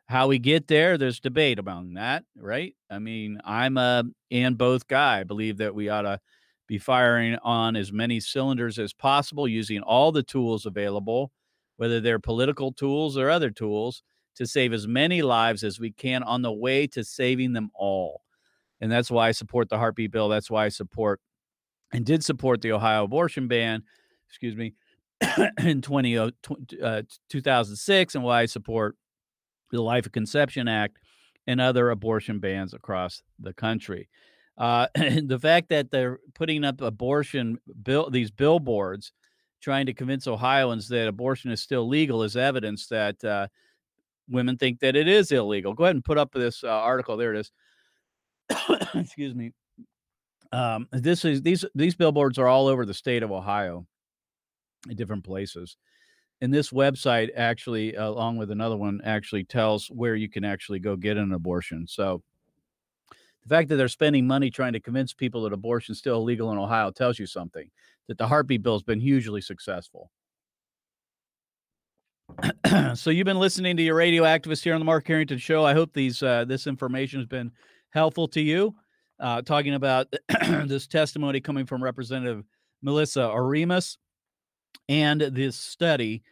How 0.07 0.27
we 0.27 0.39
get 0.39 0.67
there, 0.67 0.97
there's 0.97 1.19
debate 1.19 1.59
among 1.59 1.93
that, 1.93 2.25
right? 2.35 2.75
I 2.89 2.99
mean, 2.99 3.39
I'm 3.45 3.77
a 3.77 4.03
and 4.29 4.57
both 4.57 4.87
guy. 4.87 5.19
I 5.19 5.23
believe 5.23 5.57
that 5.57 5.75
we 5.75 5.89
ought 5.89 6.01
to 6.01 6.19
be 6.67 6.77
firing 6.77 7.37
on 7.43 7.75
as 7.75 7.93
many 7.93 8.19
cylinders 8.19 8.79
as 8.79 8.93
possible 8.93 9.47
using 9.47 9.81
all 9.81 10.11
the 10.11 10.23
tools 10.23 10.65
available, 10.65 11.31
whether 11.77 12.01
they're 12.01 12.19
political 12.19 12.73
tools 12.73 13.17
or 13.17 13.29
other 13.29 13.51
tools, 13.51 14.03
to 14.41 14.47
save 14.47 14.73
as 14.73 14.87
many 14.87 15.21
lives 15.21 15.63
as 15.63 15.79
we 15.79 15.91
can 15.91 16.23
on 16.23 16.41
the 16.41 16.51
way 16.51 16.87
to 16.87 17.03
saving 17.03 17.53
them 17.53 17.69
all. 17.75 18.23
And 18.81 18.91
that's 18.91 19.11
why 19.11 19.27
I 19.27 19.33
support 19.33 19.69
the 19.69 19.77
heartbeat 19.77 20.11
bill. 20.11 20.29
That's 20.29 20.49
why 20.49 20.65
I 20.65 20.69
support 20.69 21.21
and 21.93 22.03
did 22.03 22.23
support 22.23 22.61
the 22.61 22.71
Ohio 22.71 23.03
abortion 23.03 23.47
ban, 23.47 23.83
excuse 24.27 24.55
me, 24.55 24.73
in 25.63 25.83
20, 25.83 26.17
uh, 26.17 26.31
2006, 27.29 28.15
and 28.15 28.23
why 28.23 28.41
I 28.41 28.45
support 28.47 28.95
the 29.69 29.79
Life 29.79 30.07
of 30.07 30.11
Conception 30.11 30.67
Act 30.67 30.97
and 31.45 31.61
other 31.61 31.91
abortion 31.91 32.39
bans 32.39 32.73
across 32.73 33.21
the 33.39 33.53
country. 33.53 34.09
Uh, 34.57 34.87
the 34.95 35.39
fact 35.39 35.69
that 35.69 35.91
they're 35.91 36.17
putting 36.33 36.63
up 36.63 36.81
abortion 36.81 37.59
bill 37.83 38.09
these 38.09 38.31
billboards 38.31 39.13
trying 39.61 39.85
to 39.85 39.93
convince 39.93 40.25
Ohioans 40.25 40.87
that 40.87 41.07
abortion 41.07 41.51
is 41.51 41.61
still 41.61 41.87
legal 41.87 42.23
is 42.23 42.35
evidence 42.35 42.87
that 42.87 43.23
uh, 43.23 43.45
women 44.29 44.57
think 44.57 44.79
that 44.79 44.95
it 44.95 45.07
is 45.07 45.31
illegal. 45.31 45.73
Go 45.73 45.85
ahead 45.85 45.95
and 45.95 46.05
put 46.05 46.17
up 46.17 46.31
this 46.31 46.63
uh, 46.63 46.67
article. 46.67 47.17
There 47.17 47.33
it 47.33 47.39
is. 47.39 47.51
Excuse 48.95 49.35
me. 49.35 49.51
Um, 50.51 50.87
this 50.91 51.23
is 51.23 51.41
these 51.41 51.63
these 51.75 51.95
billboards 51.95 52.37
are 52.37 52.47
all 52.47 52.67
over 52.67 52.85
the 52.85 52.93
state 52.93 53.23
of 53.23 53.31
Ohio, 53.31 53.85
in 54.89 54.95
different 54.95 55.23
places. 55.23 55.77
And 56.41 56.53
this 56.53 56.71
website 56.71 57.29
actually, 57.37 57.93
along 57.95 58.37
with 58.37 58.49
another 58.49 58.75
one, 58.75 58.99
actually 59.03 59.43
tells 59.43 59.87
where 59.87 60.15
you 60.15 60.27
can 60.27 60.43
actually 60.43 60.79
go 60.79 60.95
get 60.95 61.17
an 61.17 61.33
abortion. 61.33 61.85
So 61.87 62.23
the 63.43 63.49
fact 63.49 63.69
that 63.69 63.75
they're 63.75 63.87
spending 63.87 64.25
money 64.25 64.49
trying 64.49 64.73
to 64.73 64.79
convince 64.79 65.13
people 65.13 65.43
that 65.43 65.53
abortion 65.53 65.93
is 65.93 65.99
still 65.99 66.17
illegal 66.17 66.51
in 66.51 66.57
Ohio 66.57 66.91
tells 66.91 67.19
you 67.19 67.27
something. 67.27 67.69
That 68.07 68.17
the 68.17 68.27
heartbeat 68.27 68.63
bill 68.63 68.73
has 68.73 68.83
been 68.83 68.99
hugely 68.99 69.41
successful. 69.41 70.09
so 72.95 73.09
you've 73.09 73.25
been 73.25 73.39
listening 73.39 73.77
to 73.77 73.83
your 73.83 73.95
radio 73.95 74.23
activist 74.23 74.63
here 74.63 74.73
on 74.73 74.79
the 74.79 74.85
Mark 74.85 75.07
Harrington 75.07 75.37
Show. 75.37 75.65
I 75.65 75.73
hope 75.73 75.93
these 75.93 76.21
uh, 76.23 76.45
this 76.45 76.67
information 76.67 77.19
has 77.19 77.27
been 77.27 77.51
helpful 77.89 78.27
to 78.29 78.41
you. 78.41 78.75
Uh, 79.19 79.41
talking 79.41 79.75
about 79.75 80.07
this 80.65 80.87
testimony 80.87 81.39
coming 81.39 81.65
from 81.65 81.83
Representative 81.83 82.43
Melissa 82.81 83.21
Oremus 83.21 83.97
and 84.89 85.21
this 85.21 85.55
study. 85.55 86.23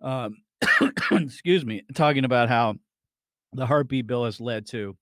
Um, 0.00 0.36
excuse 1.10 1.64
me, 1.64 1.82
talking 1.94 2.24
about 2.24 2.48
how 2.48 2.74
the 3.52 3.66
heartbeat 3.66 4.06
bill 4.06 4.24
has 4.24 4.40
led 4.40 4.66
to 4.68 4.96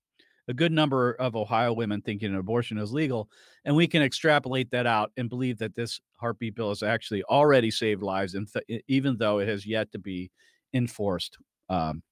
a 0.49 0.55
good 0.55 0.73
number 0.73 1.13
of 1.15 1.37
Ohio 1.37 1.73
women 1.73 2.03
thinking 2.03 2.31
an 2.31 2.37
abortion 2.37 2.79
is 2.79 2.93
legal. 2.93 3.29
And 3.65 3.75
we 3.75 3.87
can 3.87 4.03
extrapolate 4.03 4.71
that 4.71 4.87
out 4.87 5.13
and 5.17 5.29
believe 5.29 5.59
that 5.59 5.75
this 5.75 6.01
heartbeat 6.17 6.55
bill 6.55 6.69
has 6.69 6.83
actually 6.83 7.23
already 7.25 7.71
saved 7.71 8.03
lives, 8.03 8.35
and 8.35 8.49
th- 8.53 8.83
even 8.89 9.17
though 9.17 9.39
it 9.39 9.49
has 9.49 9.67
yet 9.67 9.91
to 9.93 9.99
be 9.99 10.31
enforced, 10.73 11.39
um, 11.69 12.03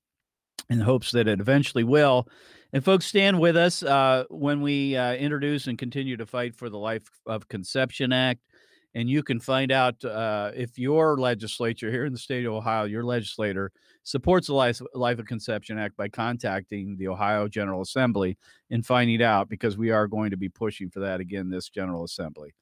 in 0.71 0.81
hopes 0.81 1.11
that 1.13 1.29
it 1.29 1.41
eventually 1.41 1.85
will. 1.85 2.29
And 2.73 2.83
folks, 2.83 3.05
stand 3.05 3.39
with 3.39 3.57
us 3.57 3.83
uh, 3.83 4.25
when 4.31 4.63
we 4.63 4.97
uh, 4.97 5.15
introduce 5.15 5.67
and 5.67 5.77
continue 5.77 6.17
to 6.17 6.25
fight 6.25 6.57
for 6.57 6.71
the 6.71 6.79
Life 6.79 7.03
of 7.27 7.49
Conception 7.49 8.13
Act. 8.13 8.41
And 8.95 9.09
you 9.09 9.23
can 9.23 9.41
find 9.41 9.73
out 9.73 10.05
uh, 10.05 10.51
if 10.55 10.79
your 10.79 11.19
legislature 11.19 11.91
here 11.91 12.05
in 12.05 12.13
the 12.13 12.19
state 12.19 12.45
of 12.45 12.53
Ohio, 12.53 12.85
your 12.85 13.05
legislator, 13.05 13.73
supports 14.03 14.49
the 14.49 14.55
Life, 14.55 14.83
Life 14.95 15.19
of 15.19 15.25
Conception 15.27 15.79
Act 15.79 15.97
by 15.97 16.09
contacting 16.09 16.99
the 16.99 17.09
Ohio 17.09 17.49
General 17.49 17.81
Assembly 17.81 18.37
and 18.71 18.85
finding 18.85 19.23
out 19.23 19.49
because 19.49 19.79
we 19.79 19.91
are 19.91 20.07
going 20.07 20.29
to 20.31 20.37
be 20.37 20.51
pushing 20.51 20.91
for 20.91 21.01
that 21.01 21.21
again 21.21 21.49
this 21.49 21.71
General 21.71 22.05
Assembly. 22.05 22.53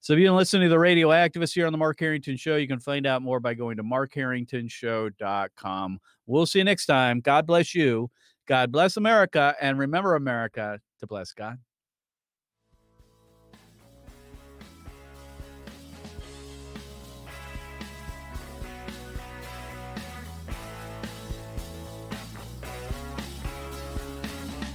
So 0.00 0.12
if 0.12 0.18
you 0.20 0.26
can 0.26 0.36
listen 0.36 0.60
to 0.60 0.68
the 0.68 0.78
radio 0.78 1.08
activists 1.08 1.54
here 1.54 1.66
on 1.66 1.72
the 1.72 1.78
Mark 1.78 1.98
Harrington 1.98 2.36
Show, 2.36 2.56
you 2.56 2.68
can 2.68 2.78
find 2.78 3.06
out 3.06 3.22
more 3.22 3.40
by 3.40 3.54
going 3.54 3.78
to 3.78 3.82
markharringtonshow.com. 3.82 5.98
We'll 6.26 6.46
see 6.46 6.58
you 6.60 6.64
next 6.64 6.86
time. 6.86 7.20
God 7.20 7.44
bless 7.46 7.74
you. 7.74 8.08
God 8.46 8.70
bless 8.70 8.96
America. 8.96 9.56
And 9.60 9.76
remember, 9.78 10.14
America, 10.14 10.78
to 11.00 11.06
bless 11.06 11.32
God. 11.32 11.58